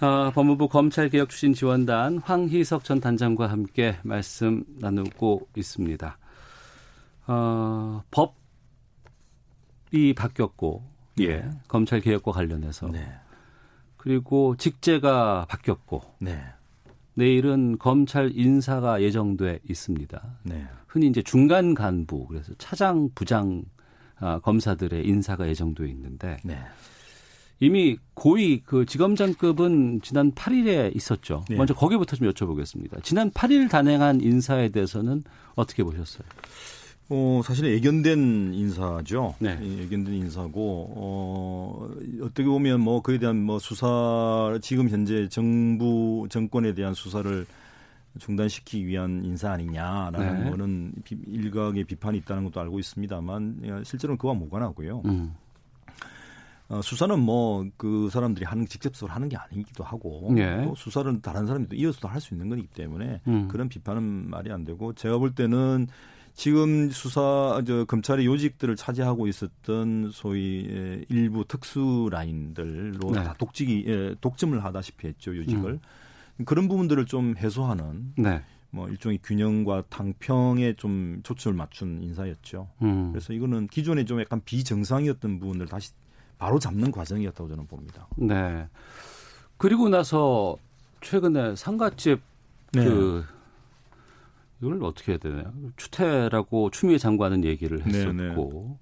어, 0.00 0.32
법무부 0.32 0.68
검찰개혁 0.68 1.30
추진 1.30 1.54
지원단 1.54 2.18
황희석 2.18 2.82
전 2.82 2.98
단장과 2.98 3.46
함께 3.46 3.96
말씀 4.02 4.64
나누고 4.80 5.46
있습니다. 5.56 6.18
어, 7.26 8.02
법이 8.10 10.14
바뀌었고 10.14 10.94
예. 11.20 11.48
검찰 11.68 12.00
개혁과 12.00 12.32
관련해서. 12.32 12.88
네. 12.88 13.06
그리고 13.96 14.56
직제가 14.56 15.46
바뀌었고. 15.48 16.02
네. 16.20 16.42
내일은 17.14 17.78
검찰 17.78 18.32
인사가 18.34 19.00
예정돼 19.00 19.60
있습니다. 19.68 20.22
네. 20.42 20.66
흔히 20.88 21.06
이제 21.06 21.22
중간 21.22 21.74
간부 21.74 22.26
그래서 22.26 22.52
차장 22.58 23.10
부장 23.14 23.62
아, 24.18 24.40
검사들의 24.40 25.06
인사가 25.06 25.48
예정돼 25.48 25.88
있는데 25.88 26.36
네. 26.44 26.58
이미 27.60 27.96
고위 28.14 28.62
그 28.64 28.84
지검장급은 28.84 30.00
지난 30.02 30.32
8일에 30.32 30.94
있었죠. 30.96 31.44
네. 31.48 31.56
먼저 31.56 31.72
거기부터 31.72 32.16
좀 32.16 32.28
여쭤보겠습니다. 32.30 33.02
지난 33.04 33.30
8일 33.30 33.70
단행한 33.70 34.20
인사에 34.20 34.70
대해서는 34.70 35.22
어떻게 35.54 35.84
보셨어요? 35.84 36.26
어, 37.10 37.42
사실은 37.44 37.70
예견된 37.70 38.54
인사죠. 38.54 39.34
네. 39.38 39.58
예견된 39.62 40.14
인사고, 40.14 40.92
어, 40.96 41.88
어떻게 42.22 42.44
보면 42.44 42.80
뭐 42.80 43.02
그에 43.02 43.18
대한 43.18 43.42
뭐 43.42 43.58
수사, 43.58 44.58
지금 44.62 44.88
현재 44.88 45.28
정부, 45.28 46.26
정권에 46.30 46.72
대한 46.74 46.94
수사를 46.94 47.46
중단시키기 48.18 48.86
위한 48.86 49.22
인사 49.24 49.50
아니냐라는 49.50 50.44
네. 50.44 50.50
거는 50.50 50.92
비, 51.04 51.16
일각의 51.26 51.84
비판이 51.84 52.18
있다는 52.18 52.44
것도 52.44 52.60
알고 52.60 52.78
있습니다만, 52.78 53.82
실제로는 53.84 54.16
그와 54.16 54.34
무관하고요. 54.34 55.02
음. 55.04 55.34
어, 56.70 56.80
수사는 56.80 57.18
뭐 57.20 57.66
그 57.76 58.08
사람들이 58.10 58.46
하는 58.46 58.66
직접적으로 58.66 59.12
하는 59.12 59.28
게 59.28 59.36
아니기도 59.36 59.84
하고 59.84 60.30
네. 60.34 60.64
또 60.64 60.74
수사는 60.74 61.20
다른 61.20 61.46
사람들도 61.46 61.76
이어서도 61.76 62.08
할수 62.08 62.32
있는 62.32 62.48
거기 62.48 62.66
때문에 62.66 63.20
음. 63.28 63.48
그런 63.48 63.68
비판은 63.68 64.30
말이 64.30 64.50
안 64.50 64.64
되고 64.64 64.94
제가 64.94 65.18
볼 65.18 65.34
때는 65.34 65.88
지금 66.34 66.90
수사 66.90 67.62
저 67.64 67.84
검찰의 67.84 68.26
요직들을 68.26 68.74
차지하고 68.76 69.28
있었던 69.28 70.10
소위 70.12 71.06
일부 71.08 71.44
특수 71.46 72.08
라인들로 72.10 73.12
네. 73.12 73.22
다 73.22 73.34
독직이 73.38 73.84
예, 73.86 74.14
독점을 74.20 74.62
하다시피 74.62 75.06
했죠 75.06 75.36
요직을 75.36 75.80
음. 76.38 76.44
그런 76.44 76.66
부분들을 76.66 77.06
좀 77.06 77.36
해소하는 77.36 78.14
네. 78.16 78.42
뭐 78.70 78.88
일종의 78.88 79.20
균형과 79.22 79.84
당평에 79.88 80.74
좀 80.74 81.20
초점을 81.22 81.56
맞춘 81.56 82.02
인사였죠. 82.02 82.68
음. 82.82 83.12
그래서 83.12 83.32
이거는 83.32 83.68
기존에 83.68 84.04
좀 84.04 84.20
약간 84.20 84.42
비정상이었던 84.44 85.38
부분을 85.38 85.66
다시 85.66 85.92
바로 86.38 86.58
잡는 86.58 86.90
과정이었다고 86.90 87.48
저는 87.48 87.68
봅니다. 87.68 88.08
네. 88.16 88.66
그리고 89.56 89.88
나서 89.88 90.56
최근에 91.00 91.54
상가집 91.54 92.20
네. 92.72 92.84
그 92.84 93.24
이걸 94.64 94.82
어떻게 94.84 95.12
해야 95.12 95.18
되나요? 95.18 95.52
추태라고 95.76 96.70
추미애 96.70 96.98
장관은 96.98 97.44
얘기를 97.44 97.84
했었고, 97.84 98.12
네네. 98.12 98.34
네. 98.34 98.78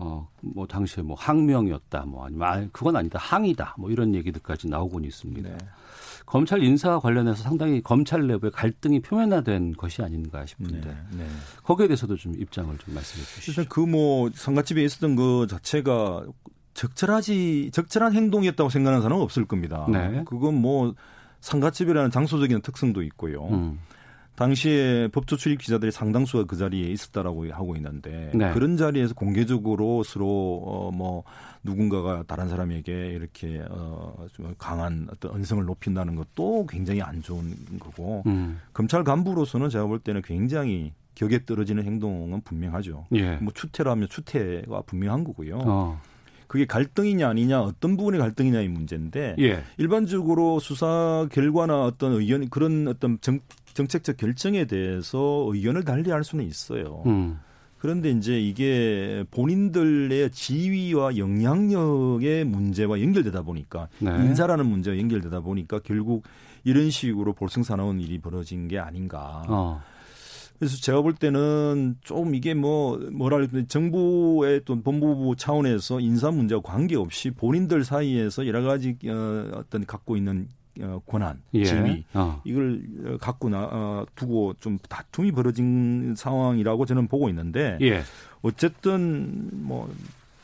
어, 0.00 0.28
뭐 0.40 0.66
당시에 0.66 1.02
뭐 1.02 1.16
항명이었다, 1.18 2.04
뭐 2.06 2.24
아니면 2.24 2.48
아, 2.48 2.68
그건 2.72 2.96
아니다, 2.96 3.18
항이다, 3.18 3.74
뭐 3.78 3.90
이런 3.90 4.14
얘기들까지 4.14 4.68
나오곤 4.68 5.04
있습니다. 5.04 5.48
네. 5.48 5.58
검찰 6.24 6.62
인사 6.62 6.98
관련해서 6.98 7.42
상당히 7.42 7.82
검찰 7.82 8.26
내부의 8.26 8.52
갈등이 8.52 9.00
표면화된 9.00 9.72
것이 9.72 10.02
아닌가 10.02 10.44
싶은데 10.44 10.86
네, 10.86 10.96
네. 11.16 11.26
거기에 11.62 11.86
대해서도 11.88 12.16
좀 12.16 12.34
입장을 12.38 12.76
좀 12.76 12.94
말씀해 12.94 13.24
주시죠. 13.24 13.62
일단 13.62 13.64
그뭐 13.70 14.30
상가집에 14.34 14.84
있었던 14.84 15.16
그 15.16 15.46
자체가 15.48 16.26
적절하지 16.74 17.70
적절한 17.72 18.12
행동이었다고 18.12 18.68
생각하는 18.68 19.02
사람은 19.02 19.22
없을 19.22 19.46
겁니다. 19.46 19.86
네. 19.90 20.22
그건 20.26 20.54
뭐 20.54 20.94
상가집이라는 21.40 22.10
장소적인 22.10 22.60
특성도 22.60 23.02
있고요. 23.02 23.46
음. 23.46 23.80
당시에 24.38 25.08
법조 25.08 25.36
출입 25.36 25.58
기자들이 25.58 25.90
상당수가 25.90 26.44
그 26.44 26.56
자리에 26.56 26.90
있었다라고 26.90 27.52
하고 27.52 27.74
있는데 27.74 28.30
네. 28.32 28.52
그런 28.52 28.76
자리에서 28.76 29.14
공개적으로 29.14 30.04
서로 30.04 30.62
어 30.64 30.90
뭐 30.98 31.22
누군가가 31.62 32.24
다른 32.26 32.48
사람에게 32.48 33.08
이렇게 33.08 33.60
어좀 33.68 34.54
강한 34.58 35.08
어떤 35.12 35.32
언성을 35.32 35.64
높인다는 35.64 36.14
것도 36.14 36.66
굉장히 36.68 37.02
안 37.02 37.20
좋은 37.22 37.54
거고 37.78 38.22
음. 38.26 38.60
검찰 38.72 39.04
간부로서는 39.04 39.68
제가 39.68 39.86
볼 39.86 39.98
때는 39.98 40.22
굉장히 40.22 40.92
격에 41.14 41.44
떨어지는 41.44 41.84
행동은 41.84 42.42
분명하죠. 42.42 43.06
예. 43.14 43.36
뭐 43.36 43.52
추태라면 43.52 44.08
추태가 44.08 44.82
분명한 44.82 45.24
거고요. 45.24 45.58
어. 45.64 46.00
그게 46.46 46.64
갈등이냐 46.64 47.28
아니냐 47.28 47.60
어떤 47.60 47.96
부분의 47.96 48.20
갈등이냐의 48.20 48.68
문제인데 48.68 49.36
예. 49.38 49.62
일반적으로 49.76 50.60
수사 50.60 51.28
결과나 51.30 51.84
어떤 51.84 52.12
의견 52.14 52.48
그런 52.48 52.88
어떤 52.88 53.18
정, 53.20 53.40
정책적 53.74 54.16
결정에 54.16 54.64
대해서 54.64 55.48
의견을 55.52 55.84
달리할 55.84 56.24
수는 56.24 56.44
있어요. 56.46 57.02
음. 57.06 57.38
그런데 57.78 58.10
이제 58.10 58.40
이게 58.40 59.24
본인들의 59.30 60.30
지위와 60.32 61.16
영향력의 61.16 62.44
문제와 62.44 63.00
연결되다 63.00 63.42
보니까 63.42 63.88
네. 64.00 64.10
인사라는 64.10 64.66
문제와 64.66 64.98
연결되다 64.98 65.40
보니까 65.40 65.78
결국 65.84 66.24
이런 66.64 66.90
식으로 66.90 67.34
볼승사나운 67.34 68.00
일이 68.00 68.18
벌어진 68.18 68.66
게 68.66 68.78
아닌가. 68.78 69.44
어. 69.48 69.80
그래서 70.58 70.76
제가 70.76 71.02
볼 71.02 71.14
때는 71.14 71.96
좀 72.00 72.34
이게 72.34 72.52
뭐 72.52 72.98
뭐랄까 73.12 73.62
정부의 73.68 74.62
또 74.64 74.82
법무부 74.82 75.36
차원에서 75.36 76.00
인사 76.00 76.32
문제와 76.32 76.60
관계없이 76.62 77.30
본인들 77.30 77.84
사이에서 77.84 78.44
여러 78.46 78.62
가지 78.62 78.96
어, 79.06 79.52
어떤 79.54 79.86
갖고 79.86 80.16
있는 80.16 80.48
어, 80.67 80.67
권한, 81.06 81.40
예. 81.54 81.64
지위 81.64 82.04
어. 82.14 82.40
이걸 82.44 83.18
갖고 83.20 83.48
나 83.48 83.68
어, 83.70 84.06
두고 84.14 84.54
좀 84.60 84.78
다툼이 84.88 85.32
벌어진 85.32 86.14
상황이라고 86.16 86.86
저는 86.86 87.08
보고 87.08 87.28
있는데 87.28 87.78
예. 87.80 88.02
어쨌든 88.42 89.48
뭐 89.52 89.92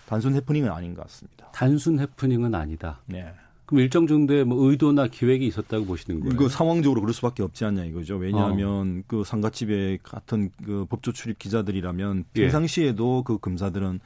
단순 0.06 0.34
해프닝은 0.34 0.70
아닌 0.70 0.94
것 0.94 1.02
같습니다. 1.02 1.48
단순 1.52 1.98
해프닝은 2.00 2.54
아니다. 2.54 3.00
네. 3.06 3.32
그럼 3.66 3.80
일정 3.80 4.06
정도의 4.06 4.44
뭐 4.44 4.68
의도나 4.68 5.06
기획이 5.06 5.46
있었다고 5.46 5.86
보시는 5.86 6.20
거예요? 6.20 6.36
그 6.36 6.48
상황적으로 6.48 7.00
그럴 7.00 7.14
수밖에 7.14 7.42
없지 7.42 7.64
않냐 7.64 7.84
이거죠. 7.84 8.16
왜냐하면 8.16 8.98
어. 8.98 9.02
그 9.06 9.24
상가집에 9.24 9.98
같은 10.02 10.50
그 10.64 10.84
법조 10.88 11.12
출입 11.12 11.38
기자들이라면 11.38 12.24
예. 12.36 12.42
평상시에도 12.42 13.22
그 13.22 13.38
검사들은 13.38 14.00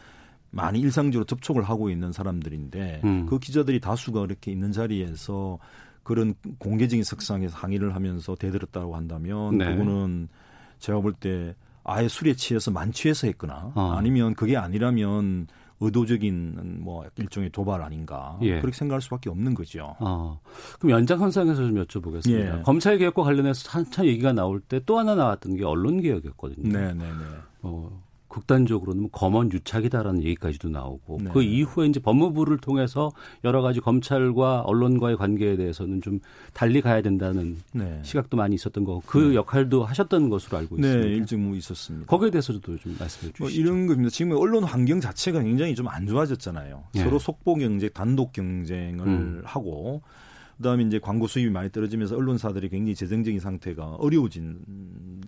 많이 0.50 0.80
일상적으로 0.80 1.24
접촉을 1.24 1.62
하고 1.62 1.90
있는 1.90 2.12
사람들인데 2.12 3.02
음. 3.04 3.26
그 3.26 3.38
기자들이 3.38 3.80
다수가 3.80 4.24
이렇게 4.24 4.50
있는 4.50 4.72
자리에서 4.72 5.58
그런 6.08 6.34
공개적인 6.58 7.04
석상에서 7.04 7.54
항의를 7.54 7.94
하면서 7.94 8.34
대들었다고 8.34 8.96
한다면 8.96 9.58
네. 9.58 9.66
그거는 9.66 10.28
제가 10.78 11.00
볼 11.00 11.12
때 11.12 11.54
아예 11.84 12.08
술에 12.08 12.32
취해서 12.32 12.70
만취해서 12.70 13.26
했거나 13.26 13.72
어. 13.74 13.92
아니면 13.94 14.34
그게 14.34 14.56
아니라면 14.56 15.48
의도적인 15.80 16.78
뭐 16.80 17.04
일종의 17.16 17.50
도발 17.50 17.82
아닌가 17.82 18.38
예. 18.40 18.60
그렇게 18.60 18.74
생각할 18.76 19.02
수밖에 19.02 19.28
없는 19.28 19.52
거죠. 19.52 19.96
어. 20.00 20.40
그럼 20.78 20.92
연장선상에서 20.92 21.56
좀 21.56 21.84
여쭤보겠습니다. 21.84 22.58
예. 22.58 22.62
검찰 22.62 22.96
개혁과 22.96 23.22
관련해서 23.22 23.68
한참 23.70 24.06
얘기가 24.06 24.32
나올 24.32 24.60
때 24.60 24.80
또 24.86 24.98
하나 24.98 25.14
나왔던 25.14 25.56
게 25.56 25.64
언론 25.64 26.00
개혁이었거든요. 26.00 26.72
네, 26.72 26.94
네, 26.94 27.04
네. 27.04 27.24
어, 27.62 28.02
극단적으로는 28.28 29.02
뭐 29.02 29.10
검언 29.10 29.50
유착이다라는 29.50 30.22
얘기까지도 30.22 30.68
나오고 30.68 31.18
네. 31.24 31.30
그 31.32 31.42
이후에 31.42 31.86
이제 31.86 31.98
법무부를 31.98 32.58
통해서 32.58 33.10
여러 33.44 33.60
가지 33.62 33.80
검찰과 33.80 34.60
언론과의 34.60 35.16
관계에 35.16 35.56
대해서는 35.56 36.00
좀 36.00 36.20
달리 36.52 36.80
가야 36.80 37.02
된다는 37.02 37.56
네. 37.72 38.00
시각도 38.04 38.36
많이 38.36 38.54
있었던 38.54 38.84
거고 38.84 39.02
그 39.06 39.18
네. 39.18 39.34
역할도 39.34 39.84
하셨던 39.84 40.28
것으로 40.28 40.58
알고 40.58 40.76
네, 40.76 40.82
있습니다. 40.86 41.08
네, 41.08 41.14
일정 41.14 41.44
뭐 41.44 41.56
있었습니다. 41.56 42.06
거기에 42.06 42.30
대해서도 42.30 42.60
좀 42.78 42.96
말씀해 42.98 43.32
주시죠. 43.32 43.42
뭐 43.42 43.50
이런 43.50 43.86
겁니다. 43.86 44.10
지금 44.10 44.32
언론 44.36 44.62
환경 44.64 45.00
자체가 45.00 45.42
굉장히 45.42 45.74
좀 45.74 45.88
안 45.88 46.06
좋아졌잖아요. 46.06 46.84
네. 46.92 47.02
서로 47.02 47.18
속보 47.18 47.54
경쟁, 47.56 47.88
단독 47.94 48.32
경쟁을 48.32 49.06
음. 49.06 49.42
하고 49.44 50.02
그다음에 50.58 50.84
이제 50.84 50.98
광고 50.98 51.26
수입이 51.26 51.50
많이 51.50 51.70
떨어지면서 51.70 52.16
언론사들이 52.16 52.68
굉장히 52.68 52.94
재정적인 52.94 53.40
상태가 53.40 53.94
어려워진 53.94 54.58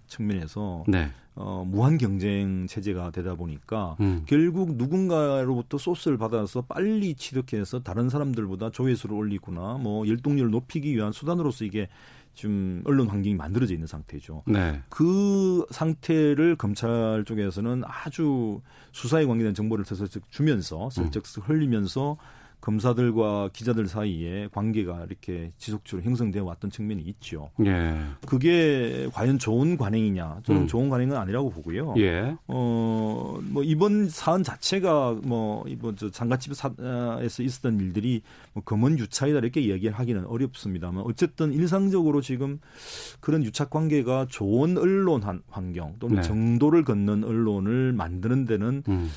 측면에서 0.07 0.85
네. 0.88 1.09
어, 1.37 1.64
무한 1.66 1.97
경쟁 1.99 2.66
체제가 2.66 3.12
되다 3.12 3.37
보니까 3.37 3.97
음. 4.01 4.25
결국 4.27 4.75
누군가로부터 4.75 5.79
소스를 5.79 6.19
받아서 6.19 6.62
빨리 6.62 7.14
취득해서 7.14 7.83
다른 7.83 8.09
사람들보다 8.09 8.71
조회수를 8.71 9.16
올리거나 9.16 9.79
뭐 9.81 10.07
열동률을 10.07 10.51
높이기 10.51 10.95
위한 10.95 11.12
수단으로서 11.12 11.64
이게 11.64 11.88
좀 12.35 12.83
언론 12.85 13.09
환경이 13.09 13.35
만들어져 13.35 13.75
있는 13.75 13.87
상태죠. 13.87 14.43
네. 14.47 14.81
그 14.88 15.64
상태를 15.71 16.57
검찰 16.57 17.25
쪽에서는 17.25 17.83
아주 17.87 18.61
수사에 18.93 19.27
관계된 19.27 19.55
정보를 19.55 19.85
슬쩍 19.85 20.29
주면서 20.31 20.90
슬쩍 20.90 21.25
음. 21.38 21.43
흘리면서 21.45 22.16
검사들과 22.61 23.51
기자들 23.53 23.87
사이에 23.87 24.49
관계가 24.53 25.05
이렇게 25.09 25.53
지속적으로 25.59 26.05
형성되어 26.05 26.44
왔던 26.44 26.70
측면이 26.70 27.03
있죠. 27.03 27.51
예. 27.64 27.96
그게 28.27 29.09
과연 29.12 29.38
좋은 29.38 29.77
관행이냐? 29.77 30.40
저는 30.44 30.62
음. 30.62 30.66
좋은 30.66 30.88
관행은 30.88 31.16
아니라고 31.16 31.51
보고요. 31.51 31.94
예. 31.99 32.37
어, 32.46 33.38
뭐 33.42 33.62
이번 33.62 34.09
사안 34.09 34.42
자체가 34.42 35.18
뭐 35.23 35.64
이번 35.68 35.96
저 35.96 36.11
장가집에서 36.11 37.42
있었던 37.42 37.81
일들이 37.81 38.23
뭐 38.53 38.62
검은 38.62 38.99
유착이다 38.99 39.38
이렇게 39.38 39.61
이야기를 39.61 39.92
하기는 39.94 40.27
어렵습니다만 40.27 41.05
어쨌든 41.07 41.53
일상적으로 41.53 42.20
지금 42.20 42.61
그런 43.20 43.44
유착 43.44 43.70
관계가 43.70 44.27
좋은 44.29 44.77
언론 44.77 45.23
환경 45.51 45.96
또는 45.99 46.16
네. 46.16 46.23
정도를 46.23 46.85
걷는 46.85 47.25
언론을 47.25 47.92
만드는 47.92 48.44
데는 48.46 48.83
음. 48.88 49.11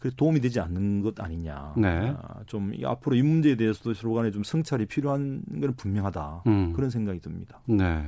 그 0.00 0.12
도움이 0.14 0.40
되지 0.40 0.60
않는 0.60 1.02
것 1.02 1.20
아니냐. 1.20 1.74
네. 1.76 2.14
아, 2.22 2.40
좀 2.46 2.72
앞으로 2.82 3.14
이 3.14 3.22
문제에 3.22 3.54
대해서도 3.54 3.94
서로 3.94 4.14
간에 4.14 4.30
좀 4.30 4.42
성찰이 4.42 4.86
필요한 4.86 5.42
건 5.60 5.74
분명하다. 5.76 6.44
음. 6.46 6.72
그런 6.72 6.90
생각이 6.90 7.20
듭니다. 7.20 7.60
네. 7.66 8.02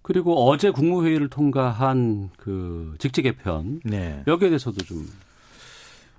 그리고 0.00 0.48
어제 0.48 0.70
국무회의를 0.70 1.28
통과한 1.28 2.30
그 2.36 2.94
직제 2.98 3.22
개편 3.22 3.80
네. 3.84 4.24
여기에 4.26 4.48
대해서도 4.48 4.78
좀 4.84 5.06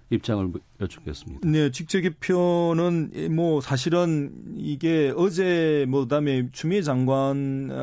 입장을 0.10 0.52
여쭙겠습니다. 0.80 1.50
네, 1.50 1.72
직제 1.72 2.02
개편은 2.02 3.36
뭐 3.36 3.62
사실은 3.62 4.32
이게 4.56 5.12
어제 5.18 5.86
뭐 5.90 6.02
그다음에 6.02 6.50
추미애 6.52 6.84
장관에 6.84 7.74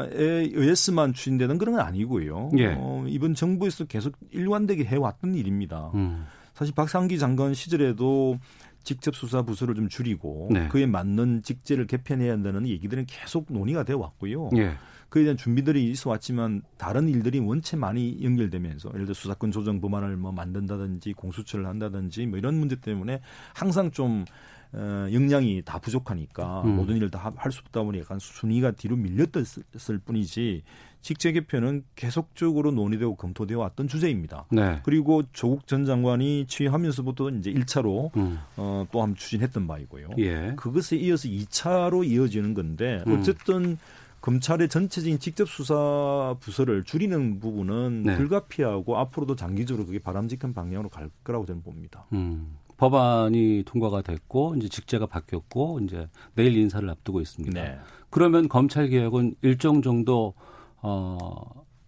의해서만 0.53 1.13
추진되는 1.13 1.59
그런 1.59 1.75
건 1.75 1.85
아니고요. 1.85 2.51
예. 2.59 2.75
어, 2.79 3.05
이번 3.09 3.35
정부에서 3.35 3.85
계속 3.87 4.17
일관되게 4.31 4.85
해왔던 4.85 5.35
일입니다. 5.35 5.91
음. 5.95 6.25
사실 6.61 6.75
박상기 6.75 7.19
장관 7.19 7.55
시절에도 7.55 8.39
직접 8.85 9.17
수사 9.17 9.41
부서를 9.41 9.75
좀 9.75 9.89
줄이고 9.89 10.51
네. 10.53 10.69
그에 10.69 10.85
맞는 10.85 11.43
직제를 11.43 11.87
개편해야 11.87 12.33
한다는 12.33 12.69
얘기들은 12.69 13.07
계속 13.07 13.47
논의가 13.49 13.85
되어 13.85 13.97
왔고요. 13.97 14.51
예. 14.59 14.75
그에 15.09 15.23
대한 15.23 15.39
준비들이 15.39 15.91
있어 15.91 16.11
왔지만 16.11 16.61
다른 16.77 17.09
일들이 17.09 17.39
원체 17.39 17.79
많이 17.79 18.23
연결되면서 18.23 18.91
예를 18.93 19.07
들어 19.07 19.15
수사권 19.15 19.53
조정 19.53 19.81
법안을 19.81 20.19
뭐 20.19 20.33
만든다든지 20.33 21.15
공수처를 21.15 21.67
한다든지 21.67 22.27
뭐 22.27 22.39
이런 22.39 22.57
문제 22.59 22.77
때문에 22.77 23.23
항상 23.55 23.91
좀 23.91 24.27
어, 24.73 25.09
역량이 25.11 25.63
다 25.65 25.79
부족하니까 25.79 26.63
음. 26.63 26.77
모든 26.77 26.97
일을 26.97 27.11
다 27.11 27.33
할 27.37 27.51
수 27.53 27.61
없다 27.61 27.83
보니 27.83 28.01
약간 28.01 28.19
순위가 28.19 28.73
뒤로 28.73 28.97
밀렸을 28.97 29.99
뿐이지 30.05 30.63
직제 31.03 31.33
개편은 31.33 31.85
계속적으로 31.97 32.71
논의되고 32.73 33.17
검토되어 33.17 33.59
왔던 33.59 33.89
주제입니다. 33.89 34.47
네. 34.51 34.81
그리고 34.85 35.23
조국 35.33 35.67
전 35.67 35.85
장관이 35.85 36.47
취임하면서부터 36.47 37.31
이제 37.31 37.53
1차로 37.53 38.15
음. 38.17 38.39
어, 38.57 38.87
또한 38.93 39.15
추진했던 39.15 39.67
바이고요. 39.67 40.11
예. 40.19 40.53
그것에 40.57 40.97
이어서 40.97 41.29
2차로 41.29 42.07
이어지는 42.07 42.55
건데 42.55 43.03
음. 43.07 43.19
어쨌든 43.19 43.65
음. 43.65 43.79
검찰의 44.21 44.69
전체적인 44.69 45.19
직접 45.19 45.49
수사 45.49 46.37
부서를 46.41 46.85
줄이는 46.85 47.41
부분은 47.41 48.03
네. 48.05 48.17
불가피하고 48.17 48.99
앞으로도 48.99 49.37
장기적으로 49.37 49.87
그게 49.87 49.99
바람직한 49.99 50.53
방향으로 50.53 50.91
갈 50.91 51.11
거라고 51.25 51.47
저는 51.47 51.63
봅니다. 51.63 52.07
음. 52.13 52.57
법안이 52.77 53.65
통과가 53.67 54.03
됐고 54.03 54.55
이제 54.57 54.69
직제가 54.69 55.07
바뀌었고 55.07 55.81
이제 55.83 56.09
내일 56.35 56.57
인사를 56.57 56.89
앞두고 56.89 57.21
있습니다. 57.21 57.63
네. 57.63 57.79
그러면 58.09 58.49
검찰 58.49 58.89
개혁은 58.89 59.35
일정 59.43 59.83
정도 59.83 60.35
어 60.83 61.27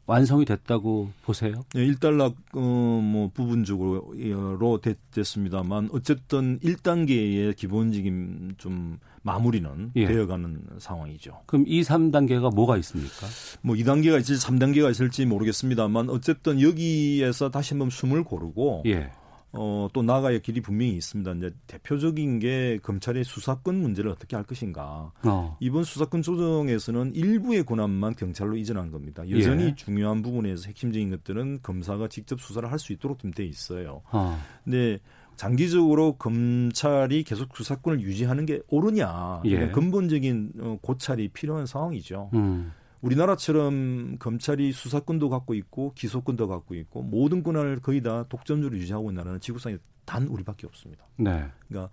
완성이 0.07 0.44
됐다고 0.44 1.11
보세요? 1.22 1.64
네, 1.74 1.85
일단락 1.85 2.35
어뭐 2.55 3.31
부분적으로 3.33 4.78
됐, 4.83 4.98
됐습니다만 5.12 5.90
어쨌든 5.92 6.59
1단계의 6.61 7.57
기본적인 7.57 8.57
좀 8.59 8.98
마무리는 9.22 9.92
예. 9.94 10.07
되어가는 10.07 10.64
상황이죠. 10.78 11.42
그럼 11.46 11.64
2, 11.68 11.83
3단계가 11.83 12.55
뭐가 12.55 12.76
있습니까? 12.78 13.26
뭐 13.62 13.76
2단계가 13.76 14.20
있을지 14.20 14.44
3단계가 14.44 14.90
있을지 14.90 15.24
모르겠습니다만 15.26 16.11
어쨌든 16.11 16.61
여기에서 16.61 17.50
다시 17.50 17.74
한번 17.74 17.90
숨을 17.90 18.24
고르고 18.24 18.83
예. 18.87 19.12
어, 19.53 19.88
또 19.93 20.03
나가야 20.03 20.38
길이 20.38 20.61
분명히 20.61 20.93
있습니다. 20.93 21.33
이제 21.33 21.55
대표적인 21.67 22.38
게 22.38 22.79
검찰의 22.83 23.25
수사권 23.25 23.77
문제를 23.77 24.11
어떻게 24.11 24.35
할 24.35 24.45
것인가. 24.45 25.12
어. 25.25 25.57
이번 25.61 25.85
수사권 25.85 26.23
조정에서는 26.23 27.15
일부의 27.15 27.65
권한만 27.65 28.15
경찰로 28.15 28.57
이전한 28.57 28.91
겁니다. 28.91 29.29
여전히 29.29 29.65
예. 29.65 29.75
중요한 29.75 30.23
부분에서 30.23 30.67
핵심적인 30.69 31.11
것들은 31.11 31.61
검사가 31.62 32.09
직접 32.09 32.41
수사를 32.41 32.71
할 32.71 32.79
수 32.79 32.93
있도록 32.93 33.19
돼 33.35 33.45
있어요. 33.45 34.03
어. 34.11 34.37
근데 34.65 34.99
장기적으로 35.37 36.15
검찰이 36.15 37.23
계속 37.23 37.57
수사권을 37.57 38.01
유지하는 38.01 38.45
게 38.47 38.61
옳으냐. 38.69 39.43
예. 39.45 39.69
근본적인 39.69 40.53
어, 40.61 40.79
고찰이 40.83 41.29
필요한 41.29 41.67
상황이죠. 41.67 42.31
음. 42.35 42.73
우리나라처럼 43.03 44.17
검찰이 44.19 44.73
수사권도 44.73 45.29
갖고 45.29 45.55
있고 45.55 45.93
기소권도 45.95 46.49
갖고 46.49 46.74
있고 46.76 47.03
모든 47.03 47.43
권한을 47.43 47.81
거의 47.81 48.01
다 48.01 48.24
독점적으로 48.29 48.79
유지하고 48.79 49.11
있는 49.11 49.22
나라는 49.22 49.41
지구상에 49.41 49.76
단 50.05 50.26
우리밖에 50.29 50.66
없습니다. 50.66 51.05
네. 51.16 51.45
그러니까 51.68 51.93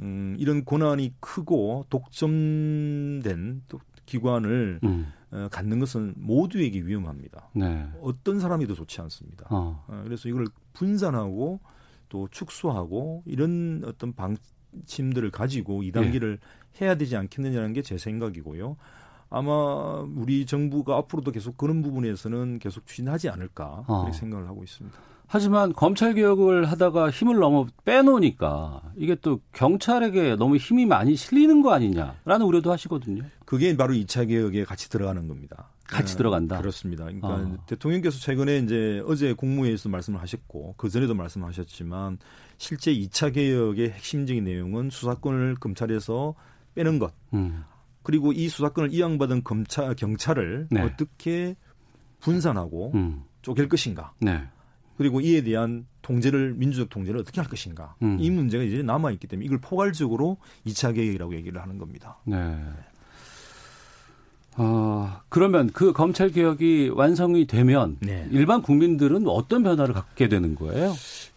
음, 0.00 0.36
이런 0.38 0.64
권한이 0.64 1.14
크고 1.20 1.86
독점된 1.88 3.62
기관을 4.04 4.80
음. 4.84 5.12
어, 5.32 5.48
갖는 5.50 5.80
것은 5.80 6.14
모두에게 6.16 6.80
위험합니다. 6.80 7.50
네. 7.54 7.86
어떤 8.00 8.38
사람이도 8.38 8.74
좋지 8.74 9.00
않습니다. 9.00 9.46
어. 9.50 9.84
어, 9.88 10.00
그래서 10.04 10.28
이걸 10.28 10.46
분산하고 10.74 11.60
또 12.08 12.28
축소하고 12.30 13.24
이런 13.26 13.82
어떤 13.84 14.12
방침들을 14.14 15.30
가지고 15.30 15.82
이 15.82 15.90
단계를 15.90 16.38
예. 16.40 16.84
해야 16.84 16.94
되지 16.94 17.16
않겠느냐는 17.16 17.72
게 17.72 17.82
제 17.82 17.98
생각이고요. 17.98 18.76
아마 19.30 20.04
우리 20.16 20.46
정부가 20.46 20.96
앞으로도 20.96 21.32
계속 21.32 21.56
그런 21.56 21.82
부분에서는 21.82 22.58
계속 22.58 22.86
추진하지 22.86 23.28
않을까 23.28 23.84
어. 23.86 24.00
그렇게 24.02 24.16
생각을 24.16 24.48
하고 24.48 24.62
있습니다. 24.62 24.96
하지만 25.28 25.72
검찰 25.72 26.14
개혁을 26.14 26.66
하다가 26.66 27.10
힘을 27.10 27.40
너무 27.40 27.66
빼놓으니까 27.84 28.80
이게 28.96 29.16
또 29.16 29.40
경찰에게 29.52 30.36
너무 30.36 30.56
힘이 30.56 30.86
많이 30.86 31.16
실리는 31.16 31.62
거 31.62 31.72
아니냐라는 31.72 32.46
우려도 32.46 32.70
하시거든요. 32.70 33.24
그게 33.44 33.76
바로 33.76 33.92
2차 33.92 34.28
개혁에 34.28 34.64
같이 34.64 34.88
들어가는 34.88 35.26
겁니다. 35.26 35.70
같이 35.88 36.12
네, 36.12 36.18
들어간다. 36.18 36.58
그렇습니다. 36.58 37.04
그러니까 37.04 37.28
어. 37.28 37.56
대통령께서 37.66 38.18
최근에 38.18 38.58
이제 38.58 39.02
어제 39.06 39.32
국무회의에서 39.32 39.88
말씀을 39.88 40.20
하셨고 40.20 40.74
그 40.76 40.88
전에도 40.88 41.14
말씀하셨지만 41.14 42.18
실제 42.58 42.92
2차 42.94 43.34
개혁의 43.34 43.90
핵심적인 43.90 44.44
내용은 44.44 44.90
수사권을 44.90 45.56
검찰에서 45.56 46.34
빼는 46.74 46.98
것. 46.98 47.12
음. 47.34 47.64
그리고 48.06 48.32
이 48.32 48.48
수사권을 48.48 48.94
이양받은 48.94 49.42
검찰 49.42 49.92
경찰을 49.96 50.68
네. 50.70 50.80
어떻게 50.80 51.56
분산하고 52.20 52.92
음. 52.94 53.24
쪼갤 53.42 53.68
것인가. 53.68 54.12
네. 54.20 54.44
그리고 54.96 55.20
이에 55.20 55.42
대한 55.42 55.88
통제를 56.02 56.54
민주적 56.54 56.88
통제를 56.88 57.18
어떻게 57.18 57.40
할 57.40 57.50
것인가. 57.50 57.96
음. 58.02 58.16
이 58.20 58.30
문제가 58.30 58.62
이제 58.62 58.80
남아 58.80 59.10
있기 59.10 59.26
때문에 59.26 59.44
이걸 59.44 59.58
포괄적으로 59.58 60.36
2차 60.66 60.94
개혁이라고 60.94 61.34
얘기를 61.34 61.60
하는 61.60 61.78
겁니다. 61.78 62.20
네. 62.24 62.56
어, 64.58 65.20
그러면 65.28 65.70
그 65.72 65.92
검찰 65.92 66.30
개혁이 66.30 66.90
완성이 66.94 67.46
되면 67.46 67.96
네. 68.00 68.26
일반 68.30 68.62
국민들은 68.62 69.26
어떤 69.26 69.62
변화를 69.62 69.94
갖게 69.94 70.28
되는 70.28 70.54
거예요? 70.54 70.94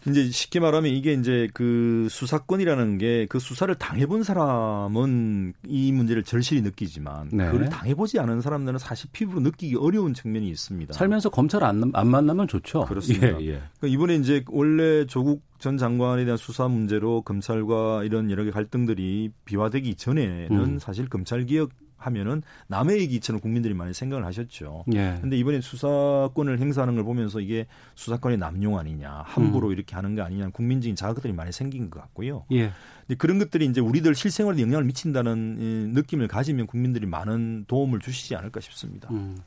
이제 0.08 0.30
쉽게 0.30 0.60
말하면 0.60 0.90
이게 0.90 1.12
이제 1.12 1.48
그 1.52 2.08
수사권이라는 2.10 2.98
게 2.98 3.20
그 3.30 3.38
수사를 3.38 3.72
당해본 3.76 4.22
사람은 4.22 5.54
이 5.66 5.92
문제를 5.92 6.24
절실히 6.24 6.62
느끼지만 6.62 7.28
네. 7.32 7.46
그걸 7.46 7.68
당해보지 7.68 8.18
않은 8.18 8.40
사람들은 8.40 8.78
사실 8.78 9.08
피부로 9.12 9.40
느끼기 9.40 9.76
어려운 9.76 10.14
측면이 10.14 10.48
있습니다. 10.48 10.94
살면서 10.94 11.30
검찰 11.30 11.62
안, 11.62 11.90
안 11.94 12.08
만나면 12.08 12.48
좋죠. 12.48 12.86
그렇습니다. 12.86 13.40
예, 13.40 13.46
예. 13.46 13.62
그러니까 13.78 13.86
이번에 13.86 14.16
이제 14.16 14.44
원래 14.48 15.06
조국 15.06 15.42
전 15.58 15.76
장관에 15.78 16.24
대한 16.24 16.36
수사 16.36 16.66
문제로 16.68 17.22
검찰과 17.22 18.04
이런 18.04 18.30
여러 18.30 18.44
개 18.44 18.50
갈등들이 18.50 19.30
비화되기 19.44 19.94
전에는 19.94 20.50
음. 20.50 20.78
사실 20.78 21.08
검찰 21.08 21.46
개혁 21.46 21.70
하면은 22.00 22.42
남의 22.66 22.98
얘기처럼 23.00 23.40
국민들이 23.40 23.74
많이 23.74 23.94
생각을 23.94 24.24
하셨죠. 24.24 24.84
예. 24.94 25.18
근데 25.20 25.36
이번에 25.36 25.60
수사권을 25.60 26.58
행사하는 26.58 26.94
걸 26.94 27.04
보면서 27.04 27.40
이게 27.40 27.66
수사권의 27.94 28.38
남용 28.38 28.78
아니냐, 28.78 29.22
함부로 29.26 29.68
음. 29.68 29.72
이렇게 29.72 29.94
하는 29.94 30.14
거 30.14 30.22
아니냐, 30.22 30.50
국민적인 30.50 30.96
자극들이 30.96 31.32
많이 31.32 31.52
생긴 31.52 31.90
것 31.90 32.00
같고요. 32.00 32.44
예. 32.52 32.72
근데 33.06 33.14
그런 33.18 33.38
것들이 33.38 33.66
이제 33.66 33.80
우리들 33.80 34.14
실생활에 34.14 34.60
영향을 34.60 34.84
미친다는 34.84 35.92
느낌을 35.94 36.28
가지면 36.28 36.66
국민들이 36.66 37.06
많은 37.06 37.66
도움을 37.68 38.00
주시지 38.00 38.34
않을까 38.34 38.60
싶습니다. 38.60 39.08
음. 39.10 39.38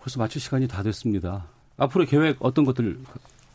벌써 0.00 0.18
마칠 0.18 0.40
시간이 0.40 0.68
다 0.68 0.82
됐습니다. 0.82 1.46
앞으로 1.78 2.04
계획 2.04 2.36
어떤 2.40 2.64
것들 2.64 2.98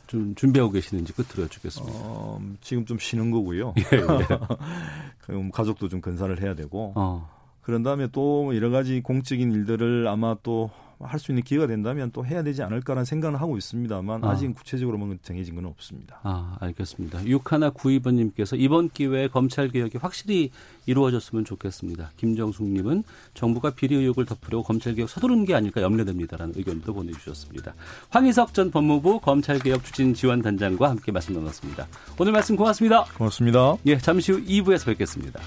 좀 0.08 0.36
준비하고 0.36 0.74
계시는지 0.74 1.14
끝으로 1.14 1.44
여쭙겠습니다. 1.44 1.98
어, 1.98 2.42
지금 2.60 2.86
좀 2.86 3.00
쉬는 3.00 3.32
거고요. 3.32 3.74
예, 3.80 3.98
예. 3.98 5.42
가족도 5.54 5.88
좀 5.88 6.02
건사를 6.02 6.42
해야 6.42 6.54
되고. 6.54 6.92
어. 6.96 7.41
그런 7.62 7.84
다음에 7.84 8.08
또 8.12 8.56
여러 8.56 8.70
가지 8.70 9.02
공적인 9.02 9.52
일들을 9.52 10.08
아마 10.08 10.36
또 10.44 10.72
할 11.04 11.20
수 11.20 11.32
있는 11.32 11.44
기회가 11.44 11.68
된다면 11.68 12.10
또 12.12 12.26
해야 12.26 12.42
되지 12.44 12.64
않을까라는 12.64 13.06
생각은 13.06 13.38
하고 13.38 13.58
있습니다만 13.58 14.24
아. 14.24 14.36
직 14.36 14.54
구체적으로 14.56 14.98
뭐 14.98 15.16
정해진 15.22 15.56
건 15.56 15.66
없습니다. 15.66 16.20
아, 16.24 16.58
알겠습니다. 16.60 17.20
6192번님께서 17.22 18.60
이번 18.60 18.90
기회에 18.90 19.28
검찰 19.28 19.70
개혁이 19.70 19.98
확실히 20.00 20.52
이루어졌으면 20.86 21.46
좋겠습니다. 21.46 22.12
김정숙님은 22.18 23.04
정부가 23.34 23.72
비리 23.72 23.96
의혹을 23.96 24.26
덮으려고 24.26 24.64
검찰 24.64 24.96
개혁 24.96 25.10
서두른 25.10 25.46
게 25.46 25.54
아닐까 25.54 25.82
염려됩니다라는 25.82 26.56
의견도 26.58 26.94
보내주셨습니다. 26.94 27.74
황희석 28.10 28.54
전 28.54 28.72
법무부 28.72 29.20
검찰 29.20 29.60
개혁 29.60 29.84
추진 29.84 30.14
지원 30.14 30.42
단장과 30.42 30.90
함께 30.90 31.12
말씀 31.12 31.34
나눴습니다. 31.34 31.88
오늘 32.20 32.32
말씀 32.32 32.56
고맙습니다. 32.56 33.06
고맙습니다. 33.18 33.76
예, 33.86 33.98
잠시 33.98 34.32
후 34.32 34.44
2부에서 34.44 34.88
뵙겠습니다. 34.88 35.40